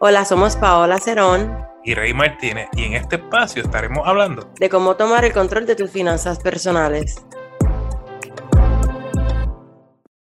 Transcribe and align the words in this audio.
Hola, 0.00 0.24
somos 0.24 0.54
Paola 0.54 1.00
Cerón 1.00 1.58
y 1.82 1.92
Rey 1.92 2.14
Martínez 2.14 2.68
y 2.76 2.84
en 2.84 2.94
este 2.94 3.16
espacio 3.16 3.64
estaremos 3.64 4.06
hablando 4.06 4.48
de 4.56 4.68
cómo 4.68 4.94
tomar 4.94 5.24
el 5.24 5.32
control 5.32 5.66
de 5.66 5.74
tus 5.74 5.90
finanzas 5.90 6.38
personales. 6.38 7.26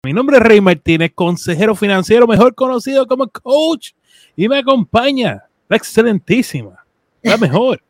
Mi 0.04 0.12
nombre 0.12 0.36
es 0.36 0.44
Rey 0.44 0.60
Martínez, 0.60 1.10
consejero 1.12 1.74
financiero 1.74 2.28
mejor 2.28 2.54
conocido 2.54 3.04
como 3.08 3.26
coach 3.26 3.94
y 4.36 4.48
me 4.48 4.58
acompaña 4.58 5.42
la 5.68 5.76
excelentísima, 5.76 6.84
la 7.20 7.36
mejor. 7.38 7.82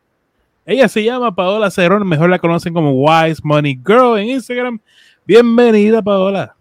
Ella 0.65 0.87
se 0.87 1.03
llama 1.03 1.35
Paola 1.35 1.69
Cerón, 1.69 2.07
mejor 2.07 2.31
la 2.31 2.39
conocen 2.39 2.73
como 2.73 2.93
Wise 2.93 3.41
Money 3.43 3.79
Girl 3.85 4.17
en 4.17 4.29
Instagram. 4.29 4.79
Bienvenida, 5.23 6.01
Paola. 6.01 6.55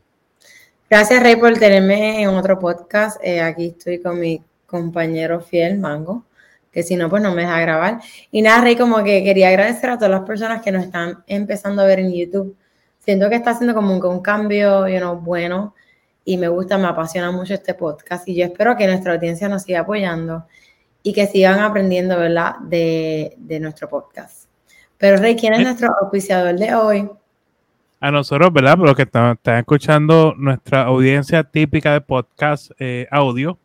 Gracias, 0.90 1.22
Rey, 1.22 1.36
por 1.36 1.54
tenerme 1.54 2.20
en 2.20 2.29
otro 2.29 2.59
podcast. 2.59 3.18
Eh, 3.25 3.40
aquí 3.40 3.68
estoy 3.68 4.02
con 4.02 4.20
mi 4.20 4.43
compañero 4.69 5.41
fiel, 5.41 5.79
Mango, 5.79 6.24
que 6.70 6.83
si 6.83 6.95
no, 6.95 7.09
pues 7.09 7.23
no 7.23 7.34
me 7.34 7.42
deja 7.42 7.61
grabar. 7.61 8.01
Y 8.30 8.42
nada, 8.42 8.61
Rey, 8.61 8.77
como 8.77 9.02
que 9.02 9.25
quería 9.25 9.48
agradecer 9.48 9.91
a 9.91 9.97
todas 9.97 10.11
las 10.11 10.23
personas 10.23 10.62
que 10.62 10.70
nos 10.70 10.84
están 10.84 11.25
empezando 11.27 11.83
a 11.83 11.87
ver 11.87 12.01
en 12.01 12.12
YouTube. 12.12 12.56
Siento 12.98 13.28
que 13.30 13.37
está 13.37 13.52
haciendo 13.52 13.75
como 13.75 13.97
un, 13.97 14.20
cambio 14.20 14.87
you 14.87 14.98
know, 14.98 15.16
bueno 15.16 15.75
y 16.25 16.37
me 16.37 16.48
gusta, 16.48 16.77
me 16.77 16.87
apasiona 16.87 17.33
mucho 17.33 17.55
este 17.55 17.73
podcast 17.73 18.28
y 18.28 18.34
yo 18.34 18.45
espero 18.45 18.77
que 18.77 18.87
nuestra 18.87 19.15
audiencia 19.15 19.48
nos 19.48 19.62
siga 19.62 19.80
apoyando 19.80 20.45
y 21.03 21.14
que 21.14 21.27
sigan 21.27 21.59
aprendiendo, 21.61 22.19
¿verdad?, 22.19 22.56
de, 22.61 23.34
de 23.39 23.61
nuestro 23.61 23.89
podcast. 23.89 24.48
Pero 24.98 25.16
Rey, 25.16 25.37
¿quién 25.37 25.55
es 25.55 25.62
nuestro 25.62 25.89
auspiciador 26.03 26.55
de 26.59 26.75
hoy? 26.75 27.11
A 28.00 28.11
nosotros, 28.11 28.53
¿verdad? 28.53 28.77
Por 28.77 28.87
lo 28.89 28.95
que 28.95 29.03
están, 29.03 29.39
escuchando 29.45 30.34
nuestra 30.37 30.83
audiencia 30.83 31.42
típica 31.42 31.95
de 31.95 32.00
podcast 32.00 32.70
eh, 32.78 33.09
audio, 33.11 33.59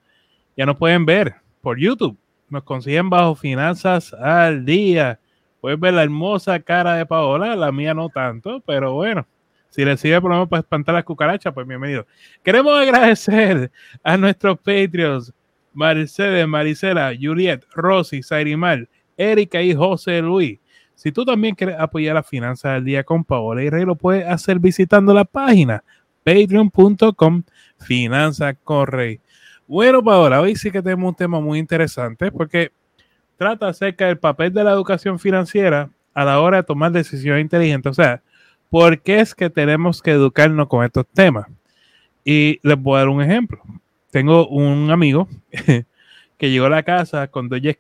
ya 0.56 0.66
nos 0.66 0.78
pueden 0.78 1.06
ver 1.06 1.36
por 1.62 1.80
YouTube. 1.80 2.18
Nos 2.50 2.64
consiguen 2.64 3.10
bajo 3.10 3.36
Finanzas 3.36 4.14
al 4.14 4.66
Día. 4.66 5.20
Pueden 5.62 5.80
ver 5.80 5.94
la 5.94 6.04
hermosa 6.04 6.60
cara 6.60 6.96
de 6.96 7.06
Paola, 7.06 7.56
la 7.56 7.72
mía 7.72 7.94
no 7.94 8.10
tanto, 8.10 8.62
pero 8.66 8.94
bueno, 8.94 9.26
si 9.70 9.84
les 9.86 10.00
sirve 10.00 10.22
por 10.22 10.36
lo 10.36 10.48
para 10.48 10.60
espantar 10.60 10.94
las 10.94 11.04
cucarachas, 11.04 11.54
pues 11.54 11.66
bienvenido. 11.66 12.06
Queremos 12.44 12.78
agradecer 12.80 13.72
a 14.04 14.18
nuestros 14.18 14.58
Patreons, 14.58 15.34
Mercedes, 15.74 16.48
Maricela, 16.48 17.12
Juliet, 17.20 17.64
Rosy, 17.74 18.22
Sairimar, 18.22 18.88
Erika 19.18 19.62
y 19.62 19.74
José 19.74 20.22
Luis. 20.22 20.60
Si 20.94 21.12
tú 21.12 21.26
también 21.26 21.56
quieres 21.56 21.78
apoyar 21.80 22.16
las 22.16 22.28
finanzas 22.28 22.76
al 22.76 22.86
día 22.86 23.04
con 23.04 23.24
Paola 23.24 23.64
y 23.64 23.70
Rey, 23.70 23.84
lo 23.84 23.96
puedes 23.96 24.28
hacer 24.28 24.60
visitando 24.60 25.14
la 25.14 25.26
página 25.26 25.84
patreon.com 26.24 27.44
Finanzas 27.80 28.56
con. 28.64 29.20
Bueno, 29.66 30.04
Paola, 30.04 30.42
hoy 30.42 30.58
sí 30.58 30.72
que 30.72 30.82
tenemos 30.82 31.10
un 31.10 31.16
tema 31.16 31.40
muy 31.40 31.58
interesante 31.58 32.30
porque 32.32 32.74
trata 33.38 33.70
acerca 33.70 34.08
del 34.08 34.18
papel 34.18 34.52
de 34.52 34.62
la 34.62 34.72
educación 34.72 35.20
financiera 35.20 35.90
a 36.14 36.26
la 36.26 36.42
hora 36.42 36.58
de 36.58 36.64
tomar 36.64 36.92
decisiones 36.92 37.42
inteligentes. 37.42 37.92
O 37.92 37.94
sea, 37.94 38.22
¿por 38.70 39.02
qué 39.02 39.22
es 39.22 39.34
que 39.34 39.50
tenemos 39.50 40.02
que 40.02 40.12
educarnos 40.12 40.68
con 40.68 40.84
estos 40.84 41.06
temas? 41.14 41.48
Y 42.26 42.60
les 42.62 42.78
voy 42.78 42.96
a 42.96 43.00
dar 43.00 43.10
un 43.10 43.22
ejemplo. 43.22 43.62
Tengo 44.12 44.48
un 44.50 44.92
amigo 44.92 45.30
que 46.38 46.52
llegó 46.52 46.66
a 46.66 46.70
la 46.70 46.84
casa 46.84 47.28
con 47.30 47.48
dos 47.48 47.62
jet 47.62 47.80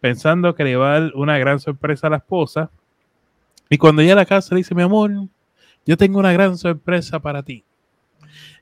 pensando 0.00 0.54
que 0.54 0.62
le 0.62 0.70
iba 0.70 0.88
a 0.88 1.00
dar 1.00 1.12
una 1.16 1.36
gran 1.36 1.58
sorpresa 1.58 2.06
a 2.06 2.10
la 2.10 2.16
esposa. 2.18 2.70
Y 3.68 3.76
cuando 3.76 4.02
llega 4.02 4.14
a 4.14 4.16
la 4.16 4.26
casa 4.26 4.54
le 4.54 4.60
dice, 4.60 4.74
mi 4.74 4.82
amor, 4.82 5.10
yo 5.84 5.96
tengo 5.96 6.20
una 6.20 6.32
gran 6.32 6.56
sorpresa 6.56 7.18
para 7.18 7.42
ti. 7.42 7.64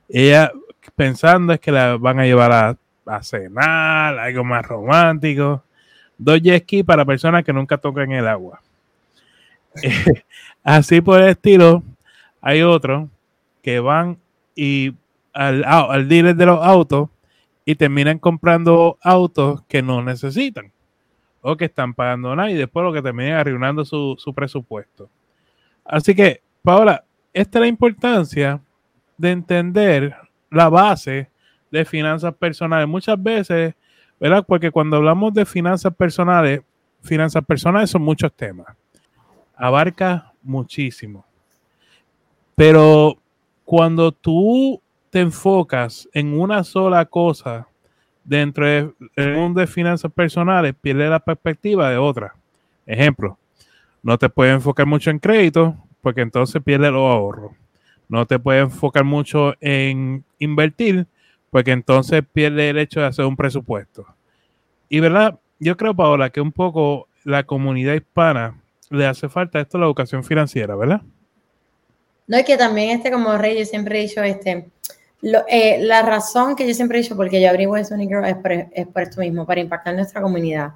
Ella 0.09 0.51
pensando 0.95 1.53
es 1.53 1.59
que 1.59 1.71
la 1.71 1.97
van 1.97 2.19
a 2.19 2.25
llevar 2.25 2.51
a, 3.05 3.23
cenar, 3.23 4.17
algo 4.17 4.43
más 4.43 4.65
romántico. 4.65 5.63
Dos 6.17 6.41
jet 6.41 6.85
para 6.85 7.03
personas 7.03 7.43
que 7.43 7.53
nunca 7.53 7.77
tocan 7.77 8.11
el 8.11 8.27
agua. 8.27 8.61
así 10.63 11.01
por 11.01 11.21
el 11.21 11.29
estilo, 11.29 11.83
hay 12.41 12.61
otros 12.61 13.09
que 13.61 13.79
van 13.79 14.17
y 14.55 14.93
al, 15.33 15.63
al 15.63 16.07
dealer 16.07 16.35
de 16.35 16.45
los 16.45 16.63
autos 16.63 17.09
y 17.65 17.75
terminan 17.75 18.19
comprando 18.19 18.97
autos 19.01 19.63
que 19.67 19.81
no 19.81 20.01
necesitan 20.01 20.71
o 21.41 21.57
que 21.57 21.65
están 21.65 21.93
pagando 21.93 22.35
nada 22.35 22.51
y 22.51 22.55
después 22.55 22.83
lo 22.83 22.93
que 22.93 23.01
terminan 23.01 23.33
arruinando 23.33 23.83
su, 23.85 24.15
su 24.17 24.33
presupuesto. 24.33 25.09
Así 25.83 26.13
que, 26.13 26.41
Paola, 26.63 27.03
esta 27.33 27.59
es 27.59 27.61
la 27.61 27.67
importancia 27.67 28.61
de 29.17 29.31
entender 29.31 30.15
la 30.51 30.69
base 30.69 31.29
de 31.71 31.85
finanzas 31.85 32.35
personales. 32.35 32.87
Muchas 32.87 33.21
veces, 33.21 33.73
¿verdad? 34.19 34.45
Porque 34.45 34.69
cuando 34.69 34.97
hablamos 34.97 35.33
de 35.33 35.45
finanzas 35.45 35.95
personales, 35.95 36.61
finanzas 37.01 37.43
personales 37.43 37.89
son 37.89 38.03
muchos 38.03 38.31
temas. 38.33 38.67
Abarca 39.55 40.33
muchísimo. 40.43 41.25
Pero 42.55 43.17
cuando 43.63 44.11
tú 44.11 44.81
te 45.09 45.21
enfocas 45.21 46.07
en 46.13 46.39
una 46.39 46.63
sola 46.63 47.05
cosa 47.05 47.67
dentro 48.23 48.65
del 48.67 48.93
mundo 49.35 49.61
de 49.61 49.67
finanzas 49.67 50.11
personales, 50.11 50.75
pierdes 50.79 51.09
la 51.09 51.19
perspectiva 51.19 51.89
de 51.89 51.97
otra. 51.97 52.35
Ejemplo, 52.85 53.37
no 54.03 54.17
te 54.17 54.29
puedes 54.29 54.53
enfocar 54.53 54.85
mucho 54.85 55.09
en 55.09 55.19
crédito 55.19 55.75
porque 56.01 56.21
entonces 56.21 56.61
pierdes 56.61 56.91
los 56.91 57.01
ahorros 57.01 57.60
no 58.11 58.27
te 58.27 58.37
puedes 58.37 58.63
enfocar 58.63 59.05
mucho 59.05 59.53
en 59.61 60.25
invertir, 60.37 61.07
porque 61.49 61.71
entonces 61.71 62.21
pierde 62.31 62.69
el 62.69 62.77
hecho 62.77 62.99
de 62.99 63.05
hacer 63.07 63.23
un 63.25 63.37
presupuesto. 63.37 64.05
Y 64.89 64.99
verdad, 64.99 65.39
yo 65.59 65.77
creo, 65.77 65.95
Paola, 65.95 66.29
que 66.29 66.41
un 66.41 66.51
poco 66.51 67.07
la 67.23 67.43
comunidad 67.43 67.93
hispana 67.93 68.61
le 68.89 69.07
hace 69.07 69.29
falta 69.29 69.61
esto 69.61 69.77
la 69.77 69.85
educación 69.85 70.25
financiera, 70.25 70.75
¿verdad? 70.75 71.01
No, 72.27 72.35
es 72.37 72.45
que 72.45 72.57
también 72.57 72.97
este, 72.97 73.11
como 73.11 73.37
rey, 73.37 73.57
yo 73.57 73.63
siempre 73.63 73.99
he 73.99 74.01
dicho, 74.01 74.21
este, 74.21 74.69
eh, 75.47 75.77
la 75.81 76.01
razón 76.01 76.57
que 76.57 76.67
yo 76.67 76.73
siempre 76.73 76.99
he 76.99 77.01
dicho, 77.01 77.15
porque 77.15 77.41
yo 77.41 77.49
abrí 77.49 77.65
West 77.65 77.93
Girl, 77.95 78.25
es 78.25 78.35
por, 78.35 78.51
es 78.51 78.87
por 78.87 79.03
esto 79.03 79.21
mismo, 79.21 79.45
para 79.45 79.61
impactar 79.61 79.95
nuestra 79.95 80.21
comunidad. 80.21 80.71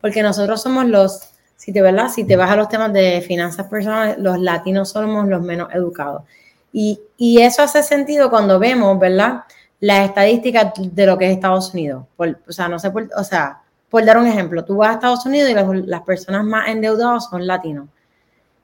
Porque 0.00 0.24
nosotros 0.24 0.60
somos 0.60 0.86
los, 0.86 1.20
si 1.54 1.72
te, 1.72 1.82
¿verdad? 1.82 2.08
si 2.08 2.24
te 2.24 2.34
vas 2.34 2.50
a 2.50 2.56
los 2.56 2.68
temas 2.68 2.92
de 2.92 3.20
finanzas 3.20 3.68
personales, 3.68 4.18
los 4.18 4.40
latinos 4.40 4.90
somos 4.90 5.28
los 5.28 5.40
menos 5.40 5.72
educados. 5.72 6.24
Y, 6.72 7.00
eso 7.18 7.62
hace 7.62 7.82
sentido 7.82 8.30
cuando 8.30 8.58
vemos, 8.58 8.98
¿verdad? 8.98 9.42
Las 9.80 10.08
estadísticas 10.08 10.72
de 10.76 11.06
lo 11.06 11.18
que 11.18 11.26
es 11.26 11.32
Estados 11.32 11.72
Unidos. 11.74 12.04
o 12.16 12.52
sea, 12.52 12.68
no 12.68 12.78
sé, 12.78 12.90
por, 12.90 13.08
o 13.16 13.24
sea, 13.24 13.62
por 13.88 14.04
dar 14.04 14.18
un 14.18 14.26
ejemplo, 14.26 14.64
tú 14.64 14.76
vas 14.76 14.90
a 14.90 14.92
Estados 14.94 15.26
Unidos 15.26 15.50
y 15.50 15.86
las, 15.86 16.02
personas 16.02 16.44
más 16.44 16.68
endeudadas 16.68 17.28
son 17.28 17.46
latinos. 17.46 17.88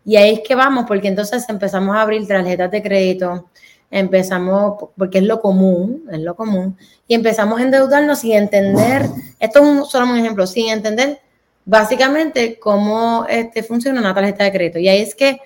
Y 0.05 0.17
ahí 0.17 0.35
es 0.35 0.41
que 0.41 0.55
vamos, 0.55 0.85
porque 0.87 1.09
entonces 1.09 1.49
empezamos 1.49 1.97
a 1.97 2.03
abrir 2.03 2.27
tarjetas 2.29 2.71
de 2.71 2.81
crédito, 2.81 3.49
empezamos, 3.91 4.91
porque 4.97 5.19
es 5.19 5.25
lo 5.25 5.41
común, 5.41 6.05
es 6.13 6.21
lo 6.21 6.37
común, 6.37 6.77
y 7.09 7.15
empezamos 7.15 7.59
a 7.59 7.63
endeudarnos 7.65 8.21
sin 8.21 8.35
entender, 8.35 9.07
esto 9.41 9.83
es 9.83 9.89
solo 9.89 10.07
un 10.07 10.17
ejemplo, 10.17 10.47
sin 10.47 10.69
entender 10.69 11.19
básicamente 11.65 12.59
cómo 12.61 13.27
este, 13.29 13.65
funciona 13.65 14.01
una 14.01 14.15
tarjeta 14.15 14.45
de 14.45 14.53
crédito. 14.53 14.79
Y 14.79 14.89
ahí 14.89 15.03
es 15.03 15.15
que 15.15 15.41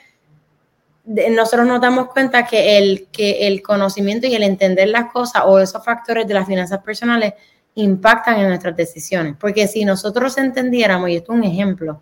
nosotros 1.05 1.67
nos 1.67 1.81
damos 1.81 2.09
cuenta 2.09 2.47
que 2.47 2.79
el, 2.79 3.09
que 3.11 3.47
el 3.47 3.63
conocimiento 3.63 4.27
y 4.27 4.35
el 4.35 4.43
entender 4.43 4.89
las 4.89 5.11
cosas 5.11 5.43
o 5.47 5.59
esos 5.59 5.85
factores 5.85 6.27
de 6.27 6.35
las 6.35 6.47
finanzas 6.47 6.81
personales 6.83 7.35
impactan 7.75 8.39
en 8.39 8.49
nuestras 8.49 8.77
decisiones. 8.77 9.37
Porque 9.39 9.67
si 9.67 9.85
nosotros 9.85 10.37
entendiéramos, 10.39 11.09
y 11.11 11.17
esto 11.17 11.33
es 11.33 11.39
un 11.39 11.45
ejemplo, 11.45 12.01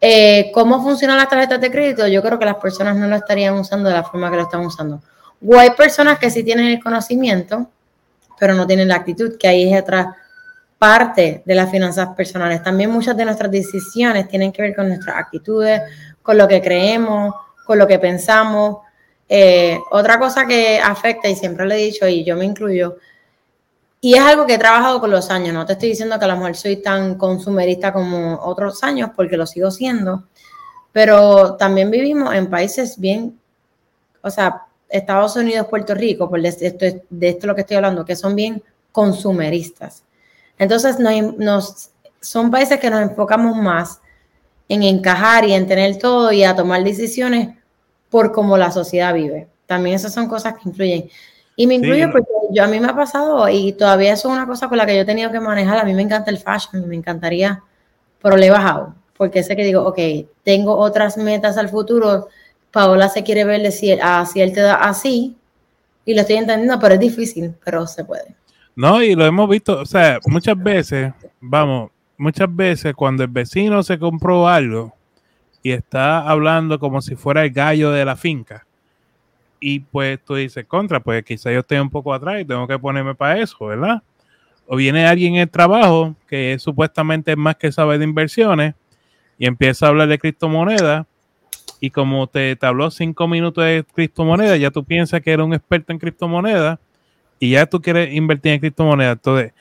eh, 0.00 0.50
cómo 0.52 0.82
funcionan 0.82 1.18
las 1.18 1.28
tarjetas 1.28 1.60
de 1.60 1.70
crédito, 1.70 2.06
yo 2.08 2.22
creo 2.22 2.38
que 2.38 2.44
las 2.44 2.56
personas 2.56 2.96
no 2.96 3.06
lo 3.06 3.16
estarían 3.16 3.54
usando 3.54 3.88
de 3.88 3.94
la 3.94 4.02
forma 4.02 4.30
que 4.30 4.36
lo 4.36 4.42
están 4.42 4.64
usando. 4.64 5.02
O 5.46 5.58
hay 5.58 5.70
personas 5.70 6.18
que 6.18 6.30
sí 6.30 6.42
tienen 6.42 6.66
el 6.66 6.82
conocimiento, 6.82 7.68
pero 8.38 8.54
no 8.54 8.66
tienen 8.66 8.88
la 8.88 8.96
actitud, 8.96 9.36
que 9.38 9.48
ahí 9.48 9.72
es 9.72 9.80
otra 9.80 10.16
parte 10.78 11.42
de 11.44 11.54
las 11.54 11.70
finanzas 11.70 12.08
personales. 12.16 12.62
También 12.62 12.90
muchas 12.90 13.14
de 13.14 13.26
nuestras 13.26 13.50
decisiones 13.50 14.28
tienen 14.28 14.50
que 14.50 14.62
ver 14.62 14.74
con 14.74 14.88
nuestras 14.88 15.16
actitudes, 15.16 15.82
con 16.22 16.38
lo 16.38 16.48
que 16.48 16.62
creemos, 16.62 17.34
con 17.70 17.78
lo 17.78 17.86
que 17.86 18.00
pensamos. 18.00 18.78
Eh, 19.28 19.78
otra 19.92 20.18
cosa 20.18 20.44
que 20.44 20.80
afecta, 20.80 21.28
y 21.28 21.36
siempre 21.36 21.64
le 21.68 21.76
he 21.76 21.84
dicho, 21.86 22.08
y 22.08 22.24
yo 22.24 22.36
me 22.36 22.44
incluyo, 22.44 22.96
y 24.00 24.14
es 24.14 24.20
algo 24.20 24.44
que 24.44 24.54
he 24.54 24.58
trabajado 24.58 24.98
con 24.98 25.12
los 25.12 25.30
años, 25.30 25.54
no 25.54 25.64
te 25.64 25.74
estoy 25.74 25.90
diciendo 25.90 26.18
que 26.18 26.24
a 26.24 26.28
lo 26.28 26.36
mejor 26.36 26.56
soy 26.56 26.78
tan 26.78 27.14
consumerista 27.14 27.92
como 27.92 28.40
otros 28.42 28.82
años, 28.82 29.10
porque 29.14 29.36
lo 29.36 29.46
sigo 29.46 29.70
siendo, 29.70 30.24
pero 30.90 31.54
también 31.54 31.92
vivimos 31.92 32.34
en 32.34 32.50
países 32.50 32.98
bien, 32.98 33.38
o 34.20 34.30
sea, 34.30 34.66
Estados 34.88 35.36
Unidos, 35.36 35.68
Puerto 35.70 35.94
Rico, 35.94 36.28
por 36.28 36.42
de 36.42 36.48
esto, 36.48 36.86
de 37.08 37.28
esto 37.28 37.46
lo 37.46 37.54
que 37.54 37.60
estoy 37.60 37.76
hablando, 37.76 38.04
que 38.04 38.16
son 38.16 38.34
bien 38.34 38.60
consumeristas. 38.90 40.02
Entonces, 40.58 40.98
nos, 40.98 41.90
son 42.20 42.50
países 42.50 42.80
que 42.80 42.90
nos 42.90 43.02
enfocamos 43.02 43.54
más 43.54 44.00
en 44.68 44.82
encajar 44.82 45.44
y 45.44 45.52
en 45.52 45.68
tener 45.68 45.98
todo 45.98 46.32
y 46.32 46.42
a 46.42 46.56
tomar 46.56 46.82
decisiones 46.82 47.59
por 48.10 48.32
cómo 48.32 48.56
la 48.56 48.70
sociedad 48.70 49.14
vive. 49.14 49.48
También 49.66 49.96
esas 49.96 50.12
son 50.12 50.28
cosas 50.28 50.54
que 50.54 50.68
influyen. 50.68 51.08
Y 51.56 51.66
me 51.66 51.74
incluyo 51.74 52.10
porque 52.10 52.28
yo 52.50 52.64
a 52.64 52.66
mí 52.66 52.80
me 52.80 52.88
ha 52.88 52.96
pasado 52.96 53.48
y 53.48 53.72
todavía 53.72 54.12
eso 54.12 54.28
es 54.28 54.34
una 54.34 54.46
cosa 54.46 54.68
con 54.68 54.78
la 54.78 54.86
que 54.86 54.94
yo 54.94 55.02
he 55.02 55.04
tenido 55.04 55.30
que 55.30 55.40
manejar. 55.40 55.78
A 55.78 55.84
mí 55.84 55.94
me 55.94 56.02
encanta 56.02 56.30
el 56.30 56.38
fashion 56.38 56.82
y 56.82 56.86
me 56.86 56.96
encantaría, 56.96 57.62
pero 58.20 58.36
le 58.36 58.46
he 58.46 58.50
bajado. 58.50 58.94
Porque 59.16 59.42
sé 59.42 59.54
que 59.56 59.64
digo, 59.64 59.82
ok, 59.82 59.98
tengo 60.42 60.76
otras 60.76 61.16
metas 61.16 61.58
al 61.58 61.68
futuro. 61.68 62.28
Paola 62.70 63.08
se 63.08 63.22
quiere 63.22 63.44
ver 63.44 63.62
de 63.62 63.70
si 63.70 63.90
él, 63.90 64.00
si 64.32 64.40
él 64.40 64.52
te 64.52 64.60
da 64.60 64.76
así 64.76 65.36
y 66.04 66.14
lo 66.14 66.22
estoy 66.22 66.36
entendiendo, 66.36 66.78
pero 66.80 66.94
es 66.94 67.00
difícil, 67.00 67.54
pero 67.64 67.86
se 67.86 68.04
puede. 68.04 68.34
No, 68.74 69.02
y 69.02 69.14
lo 69.14 69.26
hemos 69.26 69.48
visto, 69.48 69.78
o 69.78 69.84
sea, 69.84 70.18
muchas 70.26 70.56
veces, 70.56 71.12
vamos, 71.40 71.90
muchas 72.16 72.48
veces 72.54 72.94
cuando 72.94 73.22
el 73.22 73.28
vecino 73.28 73.82
se 73.82 73.98
compró 73.98 74.48
algo 74.48 74.94
y 75.62 75.72
está 75.72 76.28
hablando 76.28 76.78
como 76.78 77.00
si 77.02 77.16
fuera 77.16 77.44
el 77.44 77.50
gallo 77.50 77.90
de 77.90 78.04
la 78.04 78.16
finca, 78.16 78.66
y 79.60 79.80
pues 79.80 80.18
tú 80.24 80.34
dices, 80.34 80.64
contra, 80.64 81.00
pues 81.00 81.22
quizá 81.22 81.52
yo 81.52 81.60
esté 81.60 81.80
un 81.80 81.90
poco 81.90 82.14
atrás 82.14 82.40
y 82.40 82.44
tengo 82.46 82.66
que 82.66 82.78
ponerme 82.78 83.14
para 83.14 83.38
eso, 83.38 83.66
¿verdad? 83.66 84.02
O 84.66 84.76
viene 84.76 85.06
alguien 85.06 85.34
en 85.34 85.42
el 85.42 85.50
trabajo 85.50 86.16
que 86.26 86.58
supuestamente 86.58 87.32
es 87.32 87.36
más 87.36 87.56
que 87.56 87.70
sabe 87.70 87.98
de 87.98 88.04
inversiones 88.04 88.74
y 89.38 89.46
empieza 89.46 89.86
a 89.86 89.88
hablar 89.90 90.08
de 90.08 90.18
criptomonedas 90.18 91.06
y 91.78 91.90
como 91.90 92.26
te, 92.26 92.56
te 92.56 92.66
habló 92.66 92.90
cinco 92.90 93.28
minutos 93.28 93.64
de 93.64 93.84
criptomonedas, 93.94 94.58
ya 94.58 94.70
tú 94.70 94.84
piensas 94.84 95.20
que 95.20 95.32
eres 95.32 95.44
un 95.44 95.54
experto 95.54 95.92
en 95.92 95.98
criptomonedas 95.98 96.78
y 97.38 97.50
ya 97.50 97.66
tú 97.66 97.80
quieres 97.80 98.14
invertir 98.14 98.52
en 98.52 98.60
criptomonedas. 98.60 99.16
Entonces, 99.16 99.52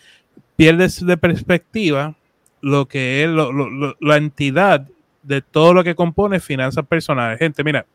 pierdes 0.56 1.06
de 1.06 1.18
perspectiva 1.18 2.16
lo 2.62 2.88
que 2.88 3.24
es 3.24 3.30
la 4.00 4.18
entidad 4.18 4.88
de 5.24 5.42
todo 5.42 5.74
lo 5.74 5.84
que 5.84 5.96
compone 5.96 6.40
finanzas 6.40 6.86
personales. 6.86 7.40
Gente, 7.40 7.64
mira, 7.64 7.86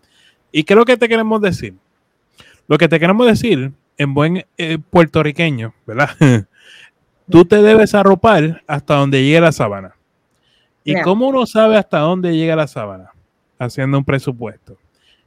¿y 0.53 0.65
qué 0.65 0.75
es 0.75 0.79
lo 0.79 0.85
que 0.85 0.97
te 0.97 1.09
queremos 1.09 1.41
decir? 1.41 1.75
Lo 2.67 2.79
que 2.79 2.89
te 2.89 2.99
queremos 2.99 3.27
decir 3.27 3.73
en 3.99 4.15
buen 4.15 4.45
eh, 4.57 4.79
puertorriqueño, 4.91 5.75
¿verdad? 5.87 6.11
Tú 7.31 7.45
te 7.45 7.63
debes 7.63 7.95
arropar 7.95 8.63
hasta 8.67 8.97
donde 8.97 9.23
llegue 9.23 9.41
la 9.41 9.53
sábana. 9.53 9.95
¿Y 10.85 11.01
cómo 11.01 11.29
uno 11.29 11.47
sabe 11.47 11.79
hasta 11.79 12.01
dónde 12.01 12.37
llega 12.37 12.55
la 12.55 12.67
sábana? 12.67 13.11
Haciendo 13.59 13.97
un 13.97 14.05
presupuesto. 14.05 14.77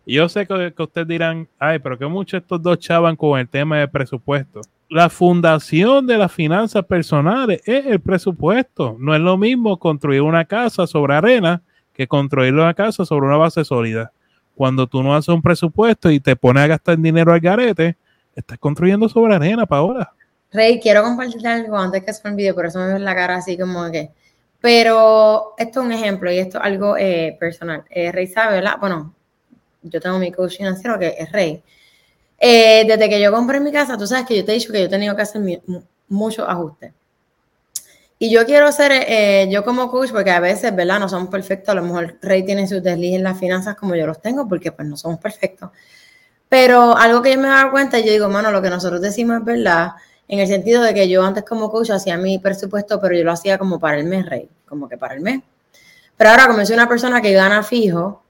Y 0.06 0.14
yo 0.16 0.30
sé 0.30 0.46
que, 0.46 0.74
ustedes 0.78 1.08
dirán, 1.08 1.50
ay, 1.58 1.80
pero 1.80 1.98
que 1.98 2.06
muchos 2.06 2.42
estos 2.42 2.62
dos 2.62 2.78
chavan 2.80 3.16
con 3.16 3.40
el 3.40 3.50
tema 3.50 3.80
de 3.80 3.88
presupuesto. 3.88 4.62
La 4.88 5.10
fundación 5.10 6.06
de 6.06 6.18
las 6.18 6.32
finanzas 6.32 6.86
personales 6.86 7.62
es 7.66 7.88
el 7.88 8.00
presupuesto. 8.00 8.96
No 9.00 9.16
es 9.16 9.20
lo 9.20 9.36
mismo 9.36 9.78
construir 9.78 10.22
una 10.22 10.46
casa 10.46 10.86
sobre 10.86 11.16
arena 11.16 11.62
que 11.98 12.08
construir 12.08 12.54
una 12.54 12.74
casa 12.74 13.04
sobre 13.04 13.26
una 13.26 13.38
base 13.38 13.66
sólida 13.66 14.12
cuando 14.56 14.88
tú 14.88 15.04
no 15.04 15.16
haces 15.16 15.30
un 15.30 15.42
presupuesto 15.42 16.10
y 16.10 16.20
te 16.20 16.36
pones 16.36 16.64
a 16.64 16.68
gastar 16.68 16.98
dinero 16.98 17.34
al 17.34 17.40
garete, 17.40 17.98
estás 18.36 18.58
construyendo 18.58 19.10
sobre 19.10 19.36
arena 19.36 19.66
ahora. 19.70 20.12
Rey, 20.52 20.80
quiero 20.80 21.04
compartir 21.04 21.46
algo 21.48 21.78
antes 21.78 22.04
que 22.04 22.14
se 22.14 22.22
me 22.24 22.32
olvide, 22.32 22.54
por 22.54 22.66
eso 22.66 22.80
me 22.80 22.94
ves 22.94 23.02
la 23.02 23.16
cara 23.16 23.36
así 23.36 23.58
como 23.58 23.90
que. 23.92 24.12
Pero 24.62 25.54
esto 25.58 25.82
es 25.82 25.86
un 25.86 25.92
ejemplo 25.92 26.32
y 26.32 26.40
esto 26.40 26.58
es 26.58 26.64
algo 26.64 26.98
eh, 26.98 27.36
personal. 27.40 27.84
Eh, 27.90 28.12
Rey 28.12 28.28
sabe, 28.28 28.56
¿verdad? 28.56 28.78
Bueno, 28.80 29.14
yo 29.84 30.00
tengo 30.00 30.18
mi 30.18 30.32
coach 30.32 30.58
financiero 30.58 30.98
que 30.98 31.16
es 31.18 31.32
Rey. 31.32 31.62
Eh, 32.40 32.86
desde 32.88 33.10
que 33.10 33.22
yo 33.22 33.32
compré 33.32 33.60
mi 33.60 33.72
casa, 33.72 33.98
tú 33.98 34.08
sabes 34.08 34.26
que 34.26 34.38
yo 34.38 34.46
te 34.46 34.52
he 34.52 34.56
dicho 34.56 34.72
que 34.72 34.80
yo 34.80 34.86
he 34.86 34.90
tenido 34.90 35.16
que 35.16 35.22
hacer 35.22 35.42
muchos 36.08 36.48
ajustes. 36.48 36.94
Y 38.20 38.32
yo 38.32 38.46
quiero 38.46 38.72
ser, 38.72 38.92
eh, 38.94 39.48
yo 39.52 39.64
como 39.64 39.92
coach, 39.92 40.12
porque 40.12 40.32
a 40.32 40.40
veces, 40.40 40.76
¿verdad? 40.76 41.00
No 41.00 41.08
somos 41.08 41.30
perfectos, 41.30 41.70
a 41.70 41.76
lo 41.76 41.84
mejor 41.84 42.18
Rey 42.22 42.44
tiene 42.44 42.68
sus 42.68 42.82
deslices 42.82 43.18
en 43.18 43.24
las 43.24 43.40
finanzas 43.40 43.76
como 43.76 43.96
yo 43.96 44.08
los 44.08 44.22
tengo, 44.22 44.48
porque 44.48 44.72
pues 44.72 44.88
no 44.88 44.98
somos 44.98 45.20
perfectos. 45.20 45.70
Pero 46.50 46.98
algo 46.98 47.22
que 47.22 47.34
yo 47.34 47.40
me 47.40 47.48
he 47.48 47.52
dado 47.52 47.72
cuenta, 47.72 48.00
yo 48.00 48.12
digo, 48.12 48.28
mano, 48.30 48.52
lo 48.52 48.62
que 48.62 48.70
nosotros 48.70 49.02
decimos 49.02 49.38
es 49.38 49.46
verdad, 49.46 49.92
en 50.28 50.40
el 50.40 50.48
sentido 50.48 50.82
de 50.82 50.94
que 50.94 51.08
yo 51.08 51.24
antes 51.24 51.44
como 51.44 51.70
coach 51.70 51.92
hacía 51.92 52.18
mi 52.18 52.40
presupuesto, 52.40 53.00
pero 53.00 53.16
yo 53.16 53.24
lo 53.24 53.32
hacía 53.32 53.58
como 53.58 53.80
para 53.80 53.98
el 54.00 54.06
mes, 54.06 54.26
Rey, 54.26 54.50
como 54.66 54.90
que 54.90 54.98
para 54.98 55.14
el 55.14 55.22
mes. 55.22 55.42
Pero 56.18 56.32
ahora, 56.32 56.48
como 56.48 56.66
soy 56.66 56.74
una 56.74 56.90
persona 56.90 57.22
que 57.22 57.34
gana 57.34 57.62
fijo, 57.62 58.24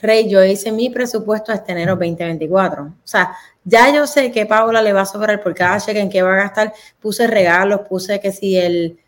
Rey, 0.00 0.28
yo 0.28 0.42
hice 0.44 0.72
mi 0.72 0.90
presupuesto 0.90 1.52
este 1.52 1.72
enero 1.72 1.92
2024. 1.96 2.84
O 2.84 2.92
sea, 3.04 3.36
ya 3.64 3.92
yo 3.92 4.06
sé 4.06 4.30
que 4.30 4.46
Paula 4.46 4.82
le 4.82 4.92
va 4.92 5.02
a 5.02 5.06
sobrar 5.06 5.42
por 5.42 5.54
cada 5.54 5.78
cheque 5.78 6.00
en 6.00 6.10
qué 6.10 6.22
va 6.22 6.32
a 6.32 6.36
gastar. 6.36 6.72
Puse 7.00 7.26
regalos, 7.26 7.80
puse 7.88 8.20
que 8.20 8.32
si 8.32 8.56
el 8.56 8.98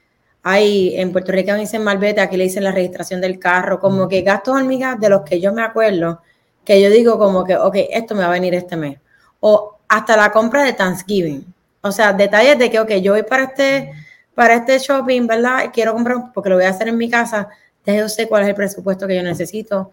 hay 0.43 0.99
en 0.99 1.13
Puerto 1.13 1.33
Rico 1.33 1.53
me 1.53 1.61
dicen 1.61 1.83
malvete, 1.83 2.21
aquí 2.21 2.37
le 2.37 2.45
dicen 2.45 2.65
la 2.65 2.73
registración 2.73 3.21
del 3.21 3.39
carro, 3.39 3.81
como 3.81 4.09
que 4.09 4.23
gastos 4.23 4.57
hormigas 4.57 4.99
de 5.01 5.09
los 5.09 5.23
que 5.23 5.41
yo 5.41 5.53
me 5.53 5.63
acuerdo, 5.63 6.23
que 6.65 6.81
yo 6.81 6.91
digo 6.91 7.19
como 7.19 7.45
que, 7.45 7.57
ok, 7.57 7.77
esto 7.91 8.15
me 8.15 8.23
va 8.23 8.29
a 8.29 8.33
venir 8.33 8.55
este 8.55 8.77
mes. 8.77 8.99
O 9.41 9.79
hasta 9.89 10.17
la 10.17 10.31
compra 10.31 10.65
de 10.65 10.73
Thanksgiving. 10.75 11.45
O 11.81 11.93
sea, 11.93 12.13
detalles 12.13 12.59
de 12.59 12.71
que, 12.71 12.81
ok, 12.81 12.91
yo 12.95 13.13
voy 13.13 13.23
para 13.23 13.45
este, 13.45 13.93
para 14.35 14.55
este 14.55 14.79
shopping, 14.79 15.27
¿verdad? 15.27 15.71
Quiero 15.73 15.95
comprar, 15.95 16.33
porque 16.33 16.51
lo 16.51 16.57
voy 16.57 16.65
a 16.65 16.71
hacer 16.71 16.89
en 16.89 16.97
mi 16.97 17.09
casa, 17.09 17.49
ya 17.87 17.95
yo 17.95 18.09
sé 18.09 18.29
cuál 18.29 18.43
es 18.43 18.49
el 18.49 18.55
presupuesto 18.55 19.07
que 19.07 19.17
yo 19.17 19.23
necesito. 19.23 19.93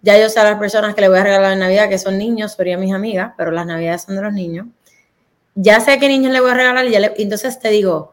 Ya 0.00 0.18
yo 0.18 0.28
sé 0.28 0.40
a 0.40 0.44
las 0.44 0.58
personas 0.58 0.94
que 0.94 1.00
le 1.00 1.08
voy 1.08 1.18
a 1.18 1.24
regalar 1.24 1.52
en 1.52 1.60
Navidad, 1.60 1.88
que 1.88 1.98
son 1.98 2.18
niños, 2.18 2.52
serían 2.54 2.80
mis 2.80 2.92
amigas, 2.92 3.34
pero 3.36 3.50
las 3.50 3.66
Navidades 3.66 4.02
son 4.02 4.16
de 4.16 4.22
los 4.22 4.32
niños. 4.32 4.66
Ya 5.54 5.80
sé 5.80 5.98
qué 5.98 6.08
niños 6.08 6.32
le 6.32 6.40
voy 6.40 6.50
a 6.50 6.54
regalar 6.54 6.86
y 6.86 6.90
ya 6.90 7.12
entonces 7.16 7.58
te 7.58 7.68
digo, 7.68 8.11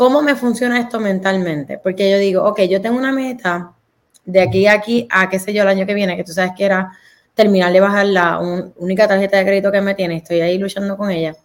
¿Cómo 0.00 0.22
me 0.22 0.34
funciona 0.34 0.80
esto 0.80 0.98
mentalmente? 0.98 1.76
Porque 1.76 2.10
yo 2.10 2.16
digo, 2.16 2.42
ok, 2.44 2.60
yo 2.60 2.80
tengo 2.80 2.96
una 2.96 3.12
meta 3.12 3.74
de 4.24 4.40
aquí 4.40 4.66
a 4.66 4.72
aquí 4.72 5.06
a 5.10 5.28
qué 5.28 5.38
sé 5.38 5.52
yo 5.52 5.60
el 5.60 5.68
año 5.68 5.84
que 5.84 5.92
viene, 5.92 6.16
que 6.16 6.24
tú 6.24 6.32
sabes 6.32 6.52
que 6.56 6.64
era 6.64 6.90
terminar 7.34 7.70
de 7.70 7.80
bajar 7.80 8.06
la 8.06 8.38
única 8.76 9.06
tarjeta 9.06 9.36
de 9.36 9.44
crédito 9.44 9.70
que 9.70 9.82
me 9.82 9.94
tiene, 9.94 10.16
estoy 10.16 10.40
ahí 10.40 10.56
luchando 10.56 10.96
con 10.96 11.10
ella. 11.10 11.36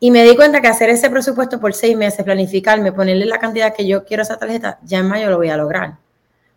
Y 0.00 0.10
me 0.10 0.24
di 0.24 0.34
cuenta 0.34 0.62
que 0.62 0.68
hacer 0.68 0.88
ese 0.88 1.10
presupuesto 1.10 1.60
por 1.60 1.74
seis 1.74 1.94
meses, 1.94 2.24
planificarme, 2.24 2.92
ponerle 2.92 3.26
la 3.26 3.38
cantidad 3.38 3.74
que 3.74 3.86
yo 3.86 4.06
quiero 4.06 4.22
a 4.22 4.24
esa 4.24 4.38
tarjeta, 4.38 4.78
ya 4.84 5.00
en 5.00 5.08
mayo 5.08 5.28
lo 5.28 5.36
voy 5.36 5.50
a 5.50 5.58
lograr. 5.58 5.98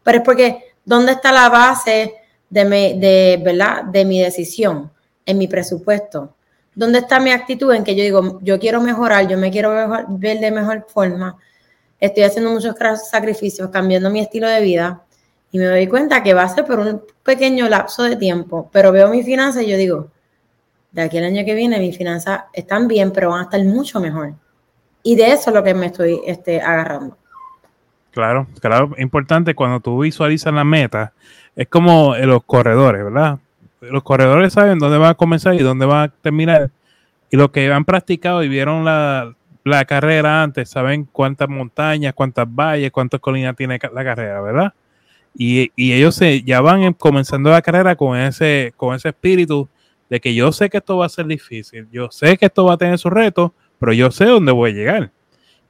Pero 0.03 0.19
es 0.19 0.23
porque, 0.23 0.73
¿dónde 0.85 1.11
está 1.11 1.33
la 1.33 1.49
base 1.49 2.13
de 2.49 2.63
de, 2.63 3.41
¿verdad? 3.43 3.83
de 3.83 4.05
mi 4.05 4.21
decisión? 4.21 4.89
En 5.25 5.37
mi 5.37 5.49
presupuesto. 5.49 6.33
¿Dónde 6.75 6.99
está 6.99 7.19
mi 7.19 7.31
actitud 7.31 7.73
en 7.73 7.83
que 7.83 7.95
yo 7.95 8.03
digo, 8.03 8.39
yo 8.41 8.59
quiero 8.59 8.81
mejorar, 8.81 9.27
yo 9.27 9.37
me 9.37 9.49
quiero 9.49 9.71
ver 10.09 10.39
de 10.39 10.51
mejor 10.51 10.85
forma? 10.87 11.37
Estoy 11.99 12.23
haciendo 12.23 12.51
muchos 12.51 12.75
sacrificios, 13.09 13.69
cambiando 13.69 14.09
mi 14.09 14.19
estilo 14.19 14.47
de 14.47 14.61
vida 14.61 15.01
y 15.51 15.57
me 15.57 15.65
doy 15.65 15.87
cuenta 15.87 16.21
que 16.21 16.33
va 16.33 16.43
a 16.43 16.49
ser 16.49 16.65
por 16.65 16.79
un 16.79 17.01
pequeño 17.23 17.69
lapso 17.69 18.03
de 18.03 18.17
tiempo, 18.17 18.69
pero 18.73 18.91
veo 18.91 19.07
mis 19.07 19.25
finanzas 19.25 19.63
y 19.63 19.67
yo 19.67 19.77
digo, 19.77 20.11
de 20.91 21.01
aquí 21.01 21.17
al 21.17 21.23
año 21.23 21.45
que 21.45 21.55
viene 21.55 21.79
mis 21.79 21.97
finanzas 21.97 22.43
están 22.51 22.89
bien, 22.89 23.11
pero 23.11 23.29
van 23.29 23.39
a 23.39 23.43
estar 23.43 23.63
mucho 23.63 24.01
mejor. 24.01 24.33
Y 25.01 25.15
de 25.15 25.31
eso 25.31 25.51
es 25.51 25.55
lo 25.55 25.63
que 25.63 25.73
me 25.73 25.85
estoy 25.85 26.19
este, 26.25 26.59
agarrando. 26.59 27.17
Claro, 28.11 28.47
claro, 28.59 28.91
importante 28.97 29.55
cuando 29.55 29.79
tú 29.79 29.99
visualizas 29.99 30.53
la 30.53 30.63
meta, 30.63 31.13
es 31.55 31.67
como 31.69 32.15
los 32.15 32.43
corredores, 32.43 33.03
¿verdad? 33.03 33.39
Los 33.91 34.03
corredores 34.03 34.53
saben 34.53 34.79
dónde 34.79 34.97
van 34.97 35.11
a 35.11 35.15
comenzar 35.15 35.55
y 35.55 35.59
dónde 35.59 35.85
van 35.85 36.09
a 36.09 36.13
terminar. 36.21 36.71
Y 37.29 37.37
los 37.37 37.51
que 37.51 37.71
han 37.71 37.85
practicado 37.85 38.43
y 38.43 38.47
vieron 38.47 38.85
la, 38.85 39.35
carrera 39.87 40.43
antes, 40.43 40.69
saben 40.69 41.05
cuántas 41.11 41.49
montañas, 41.49 42.13
cuántas 42.13 42.45
valles, 42.47 42.91
cuántas 42.91 43.19
colinas 43.19 43.55
tiene 43.55 43.79
la 43.93 44.03
carrera, 44.03 44.41
¿verdad? 44.41 44.73
Y, 45.37 45.71
ellos 45.75 46.15
se, 46.15 46.43
ya 46.43 46.61
van 46.61 46.93
comenzando 46.93 47.49
la 47.49 47.61
carrera 47.61 47.95
con 47.95 48.17
ese, 48.17 48.73
con 48.77 48.95
ese 48.95 49.09
espíritu 49.09 49.67
de 50.09 50.19
que 50.19 50.33
yo 50.33 50.51
sé 50.51 50.69
que 50.69 50.77
esto 50.77 50.97
va 50.97 51.07
a 51.07 51.09
ser 51.09 51.25
difícil, 51.25 51.87
yo 51.91 52.09
sé 52.11 52.37
que 52.37 52.45
esto 52.45 52.65
va 52.65 52.73
a 52.73 52.77
tener 52.77 52.97
sus 52.97 53.11
retos, 53.11 53.51
pero 53.79 53.91
yo 53.91 54.11
sé 54.11 54.25
dónde 54.25 54.51
voy 54.51 54.71
a 54.71 54.73
llegar. 54.73 55.11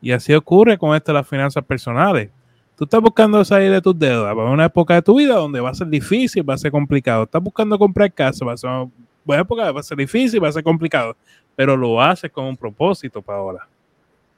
Y 0.01 0.11
así 0.11 0.33
ocurre 0.33 0.77
con 0.77 0.95
esto 0.95 1.11
de 1.11 1.19
las 1.19 1.27
finanzas 1.27 1.63
personales. 1.63 2.29
Tú 2.77 2.83
estás 2.83 2.99
buscando 3.01 3.43
salir 3.45 3.71
de 3.71 3.81
tus 3.81 3.97
deudas 3.97 4.35
para 4.35 4.49
una 4.49 4.65
época 4.65 4.95
de 4.95 5.01
tu 5.01 5.15
vida 5.15 5.35
donde 5.35 5.61
va 5.61 5.69
a 5.69 5.73
ser 5.73 5.87
difícil, 5.87 6.47
va 6.47 6.55
a 6.55 6.57
ser 6.57 6.71
complicado. 6.71 7.23
Estás 7.23 7.41
buscando 7.41 7.79
comprar 7.79 8.11
casa, 8.11 8.43
va 8.43 8.51
a 8.51 8.57
ser 8.57 8.69
una 8.69 9.39
época, 9.39 9.71
va 9.71 9.79
a 9.79 9.83
ser 9.83 9.97
difícil, 9.97 10.43
va 10.43 10.49
a 10.49 10.51
ser 10.51 10.63
complicado, 10.63 11.15
pero 11.55 11.77
lo 11.77 12.01
haces 12.01 12.29
con 12.31 12.43
un 12.45 12.57
propósito 12.57 13.21
para 13.21 13.39
ahora. 13.39 13.67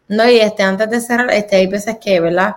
No, 0.07 0.29
y 0.29 0.37
este, 0.37 0.61
antes 0.61 0.87
de 0.89 1.01
cerrar, 1.01 1.31
este, 1.31 1.55
hay 1.55 1.65
veces 1.65 1.97
que, 1.99 2.19
¿verdad? 2.19 2.55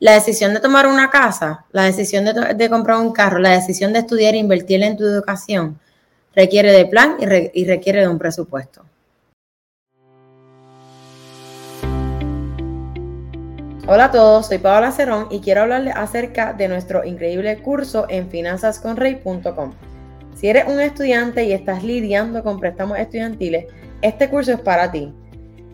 La 0.00 0.12
decisión 0.12 0.52
de 0.52 0.60
tomar 0.60 0.86
una 0.86 1.08
casa, 1.10 1.64
la 1.72 1.84
decisión 1.84 2.24
de, 2.26 2.68
comprar 2.68 2.98
un 2.98 3.12
carro, 3.12 3.38
la 3.38 3.52
decisión 3.52 3.92
de 3.92 4.00
estudiar 4.00 4.34
e 4.34 4.38
invertir 4.38 4.82
en 4.82 4.98
tu 4.98 5.04
educación, 5.04 5.78
requiere 6.34 6.72
de 6.72 6.84
plan 6.86 7.16
y 7.20 7.64
requiere 7.64 8.00
de 8.00 8.08
un 8.08 8.18
presupuesto. 8.18 8.84
Hola 13.88 14.04
a 14.04 14.10
todos, 14.12 14.46
soy 14.46 14.58
Paola 14.58 14.92
Cerón 14.92 15.26
y 15.28 15.40
quiero 15.40 15.62
hablarles 15.62 15.96
acerca 15.96 16.52
de 16.52 16.68
nuestro 16.68 17.04
increíble 17.04 17.58
curso 17.58 18.06
en 18.08 18.28
finanzasconrey.com. 18.30 19.72
Si 20.36 20.48
eres 20.48 20.68
un 20.68 20.80
estudiante 20.80 21.42
y 21.42 21.52
estás 21.52 21.82
lidiando 21.82 22.44
con 22.44 22.60
préstamos 22.60 22.96
estudiantiles, 23.00 23.66
este 24.00 24.30
curso 24.30 24.52
es 24.52 24.60
para 24.60 24.92
ti. 24.92 25.12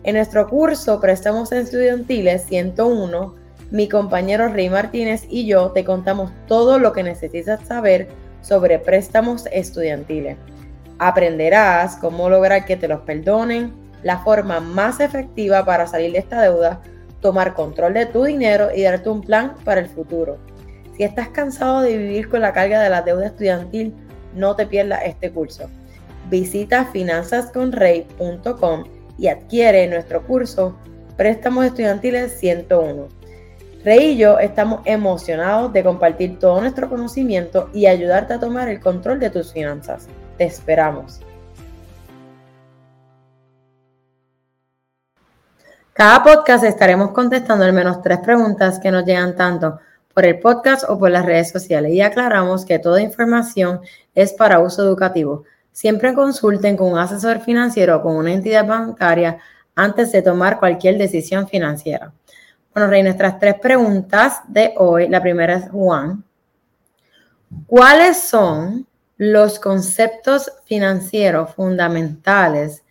En 0.01 0.15
nuestro 0.15 0.49
curso 0.49 0.99
Préstamos 0.99 1.51
Estudiantiles 1.51 2.45
101, 2.45 3.35
mi 3.69 3.87
compañero 3.87 4.47
Rey 4.47 4.71
Martínez 4.71 5.27
y 5.29 5.45
yo 5.45 5.69
te 5.69 5.85
contamos 5.85 6.31
todo 6.47 6.79
lo 6.79 6.93
que 6.93 7.03
necesitas 7.03 7.61
saber 7.67 8.07
sobre 8.41 8.79
préstamos 8.79 9.45
estudiantiles. 9.51 10.35
Aprenderás 10.97 11.95
cómo 11.97 12.27
lograr 12.27 12.65
que 12.65 12.75
te 12.75 12.87
los 12.87 13.01
perdonen, 13.01 13.71
la 14.01 14.17
forma 14.23 14.61
más 14.61 14.99
efectiva 14.99 15.63
para 15.63 15.85
salir 15.85 16.13
de 16.13 16.17
esta 16.17 16.41
deuda, 16.41 16.81
tomar 17.21 17.53
control 17.53 17.93
de 17.93 18.05
tu 18.05 18.23
dinero 18.23 18.69
y 18.73 18.83
darte 18.83 19.09
un 19.09 19.21
plan 19.21 19.55
para 19.63 19.81
el 19.81 19.87
futuro. 19.87 20.37
Si 20.95 21.03
estás 21.03 21.29
cansado 21.29 21.81
de 21.81 21.97
vivir 21.97 22.29
con 22.29 22.41
la 22.41 22.53
carga 22.53 22.81
de 22.81 22.89
la 22.89 23.01
deuda 23.01 23.27
estudiantil, 23.27 23.93
no 24.33 24.55
te 24.55 24.65
pierdas 24.65 25.01
este 25.05 25.31
curso. 25.31 25.69
Visita 26.29 26.85
finanzasconrey.com 26.85 28.83
y 29.17 29.27
adquiere 29.27 29.87
nuestro 29.87 30.25
curso 30.25 30.77
Préstamos 31.17 31.65
Estudiantiles 31.65 32.39
101. 32.39 33.07
Rey 33.83 34.11
y 34.11 34.17
yo 34.17 34.39
estamos 34.39 34.81
emocionados 34.85 35.71
de 35.73 35.83
compartir 35.83 36.37
todo 36.39 36.59
nuestro 36.61 36.89
conocimiento 36.89 37.69
y 37.73 37.87
ayudarte 37.87 38.33
a 38.33 38.39
tomar 38.39 38.67
el 38.69 38.79
control 38.79 39.19
de 39.19 39.29
tus 39.29 39.53
finanzas. 39.53 40.07
Te 40.37 40.45
esperamos. 40.45 41.21
Cada 45.99 46.23
podcast 46.23 46.63
estaremos 46.63 47.11
contestando 47.11 47.65
al 47.65 47.73
menos 47.73 48.01
tres 48.01 48.19
preguntas 48.19 48.79
que 48.79 48.89
nos 48.89 49.03
llegan 49.03 49.35
tanto 49.35 49.79
por 50.13 50.23
el 50.23 50.39
podcast 50.39 50.85
o 50.87 50.97
por 50.97 51.11
las 51.11 51.25
redes 51.25 51.49
sociales 51.51 51.91
y 51.91 51.99
aclaramos 51.99 52.63
que 52.63 52.79
toda 52.79 53.01
información 53.01 53.81
es 54.15 54.31
para 54.31 54.59
uso 54.59 54.81
educativo. 54.81 55.43
Siempre 55.73 56.13
consulten 56.13 56.77
con 56.77 56.93
un 56.93 56.99
asesor 56.99 57.41
financiero 57.41 57.97
o 57.97 58.01
con 58.01 58.15
una 58.15 58.31
entidad 58.31 58.65
bancaria 58.65 59.39
antes 59.75 60.13
de 60.13 60.21
tomar 60.21 60.57
cualquier 60.57 60.97
decisión 60.97 61.49
financiera. 61.49 62.13
Bueno, 62.73 62.89
Rey, 62.89 63.03
nuestras 63.03 63.37
tres 63.37 63.55
preguntas 63.55 64.39
de 64.47 64.73
hoy. 64.77 65.09
La 65.09 65.21
primera 65.21 65.55
es 65.55 65.69
Juan. 65.69 66.23
¿Cuáles 67.67 68.21
son 68.21 68.87
los 69.17 69.59
conceptos 69.59 70.49
financieros 70.63 71.53
fundamentales 71.55 72.83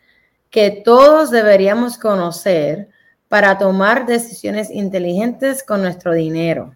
que 0.51 0.83
todos 0.85 1.31
deberíamos 1.31 1.97
conocer 1.97 2.91
para 3.29 3.59
tomar 3.59 4.07
decisiones 4.07 4.71
inteligentes 4.71 5.63
con 5.63 5.83
nuestro 5.83 6.15
dinero. 6.15 6.75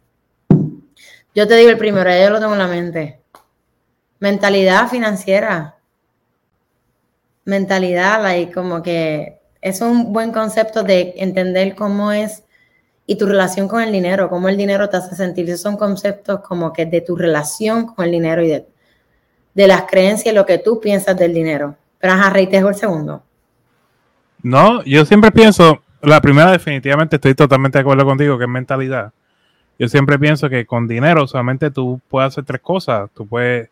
Yo 1.34 1.48
te 1.48 1.56
digo 1.56 1.70
el 1.70 1.78
primero, 1.78 2.10
ya 2.10 2.24
yo 2.24 2.30
lo 2.30 2.40
tengo 2.40 2.52
en 2.52 2.58
la 2.58 2.68
mente. 2.68 3.20
Mentalidad 4.20 4.88
financiera. 4.88 5.76
Mentalidad, 7.44 8.22
like, 8.22 8.52
como 8.52 8.82
que 8.82 9.40
es 9.62 9.80
un 9.80 10.12
buen 10.12 10.32
concepto 10.32 10.82
de 10.82 11.14
entender 11.16 11.74
cómo 11.74 12.12
es 12.12 12.44
y 13.06 13.16
tu 13.16 13.26
relación 13.26 13.68
con 13.68 13.82
el 13.82 13.90
dinero, 13.92 14.28
cómo 14.28 14.48
el 14.48 14.56
dinero 14.56 14.88
te 14.88 14.96
hace 14.96 15.16
sentir. 15.16 15.48
Esos 15.48 15.62
son 15.62 15.76
conceptos 15.76 16.40
como 16.40 16.72
que 16.72 16.86
de 16.86 17.00
tu 17.00 17.16
relación 17.16 17.86
con 17.86 18.04
el 18.04 18.12
dinero 18.12 18.42
y 18.42 18.48
de, 18.48 19.66
las 19.66 19.82
creencias 19.82 20.32
y 20.32 20.36
lo 20.36 20.46
que 20.46 20.58
tú 20.58 20.80
piensas 20.80 21.16
del 21.16 21.34
dinero. 21.34 21.76
Pero 21.98 22.12
ajá, 22.14 22.30
Rey, 22.30 22.46
te 22.46 22.58
el 22.58 22.74
segundo. 22.74 23.22
No, 24.42 24.82
yo 24.84 25.04
siempre 25.04 25.30
pienso, 25.30 25.82
la 26.02 26.20
primera 26.20 26.50
definitivamente 26.50 27.16
estoy 27.16 27.34
totalmente 27.34 27.78
de 27.78 27.82
acuerdo 27.82 28.04
contigo, 28.04 28.36
que 28.36 28.44
es 28.44 28.50
mentalidad. 28.50 29.12
Yo 29.78 29.88
siempre 29.88 30.18
pienso 30.18 30.48
que 30.48 30.66
con 30.66 30.86
dinero 30.86 31.26
solamente 31.26 31.70
tú 31.70 32.00
puedes 32.08 32.28
hacer 32.28 32.44
tres 32.44 32.60
cosas. 32.60 33.10
Tú 33.14 33.26
puedes 33.26 33.70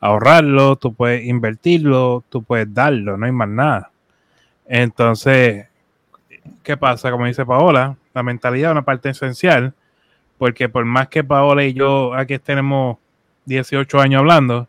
ahorrarlo, 0.00 0.76
tú 0.76 0.94
puedes 0.94 1.24
invertirlo, 1.24 2.24
tú 2.28 2.42
puedes 2.42 2.72
darlo, 2.72 3.16
no 3.16 3.26
hay 3.26 3.32
más 3.32 3.48
nada. 3.48 3.90
Entonces, 4.66 5.66
¿qué 6.62 6.76
pasa? 6.76 7.10
Como 7.10 7.26
dice 7.26 7.44
Paola, 7.44 7.96
la 8.14 8.22
mentalidad 8.22 8.70
es 8.70 8.72
una 8.72 8.84
parte 8.84 9.10
esencial, 9.10 9.74
porque 10.38 10.68
por 10.68 10.84
más 10.84 11.08
que 11.08 11.22
Paola 11.22 11.64
y 11.64 11.72
yo 11.72 12.14
aquí 12.14 12.38
tenemos 12.38 12.98
18 13.44 14.00
años 14.00 14.20
hablando, 14.20 14.68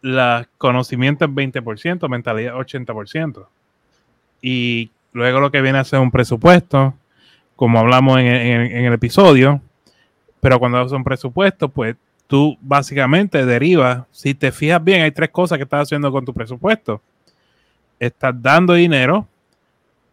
la 0.00 0.48
conocimiento 0.58 1.24
es 1.24 1.30
20%, 1.30 2.08
mentalidad 2.08 2.54
80%. 2.54 3.46
Y 4.40 4.90
Luego 5.12 5.40
lo 5.40 5.50
que 5.50 5.62
viene 5.62 5.78
a 5.78 5.84
ser 5.84 6.00
un 6.00 6.10
presupuesto, 6.10 6.94
como 7.56 7.78
hablamos 7.78 8.18
en, 8.18 8.26
el 8.26 8.92
episodio, 8.92 9.60
pero 10.40 10.58
cuando 10.58 10.78
haces 10.78 10.92
un 10.92 11.04
presupuesto, 11.04 11.68
pues 11.68 11.96
tú 12.26 12.56
básicamente 12.60 13.44
derivas, 13.44 14.04
si 14.12 14.34
te 14.34 14.52
fijas 14.52 14.82
bien, 14.82 15.02
hay 15.02 15.10
tres 15.10 15.30
cosas 15.30 15.58
que 15.58 15.64
estás 15.64 15.82
haciendo 15.82 16.12
con 16.12 16.24
tu 16.24 16.32
presupuesto. 16.32 17.00
Estás 17.98 18.34
dando 18.40 18.74
dinero, 18.74 19.26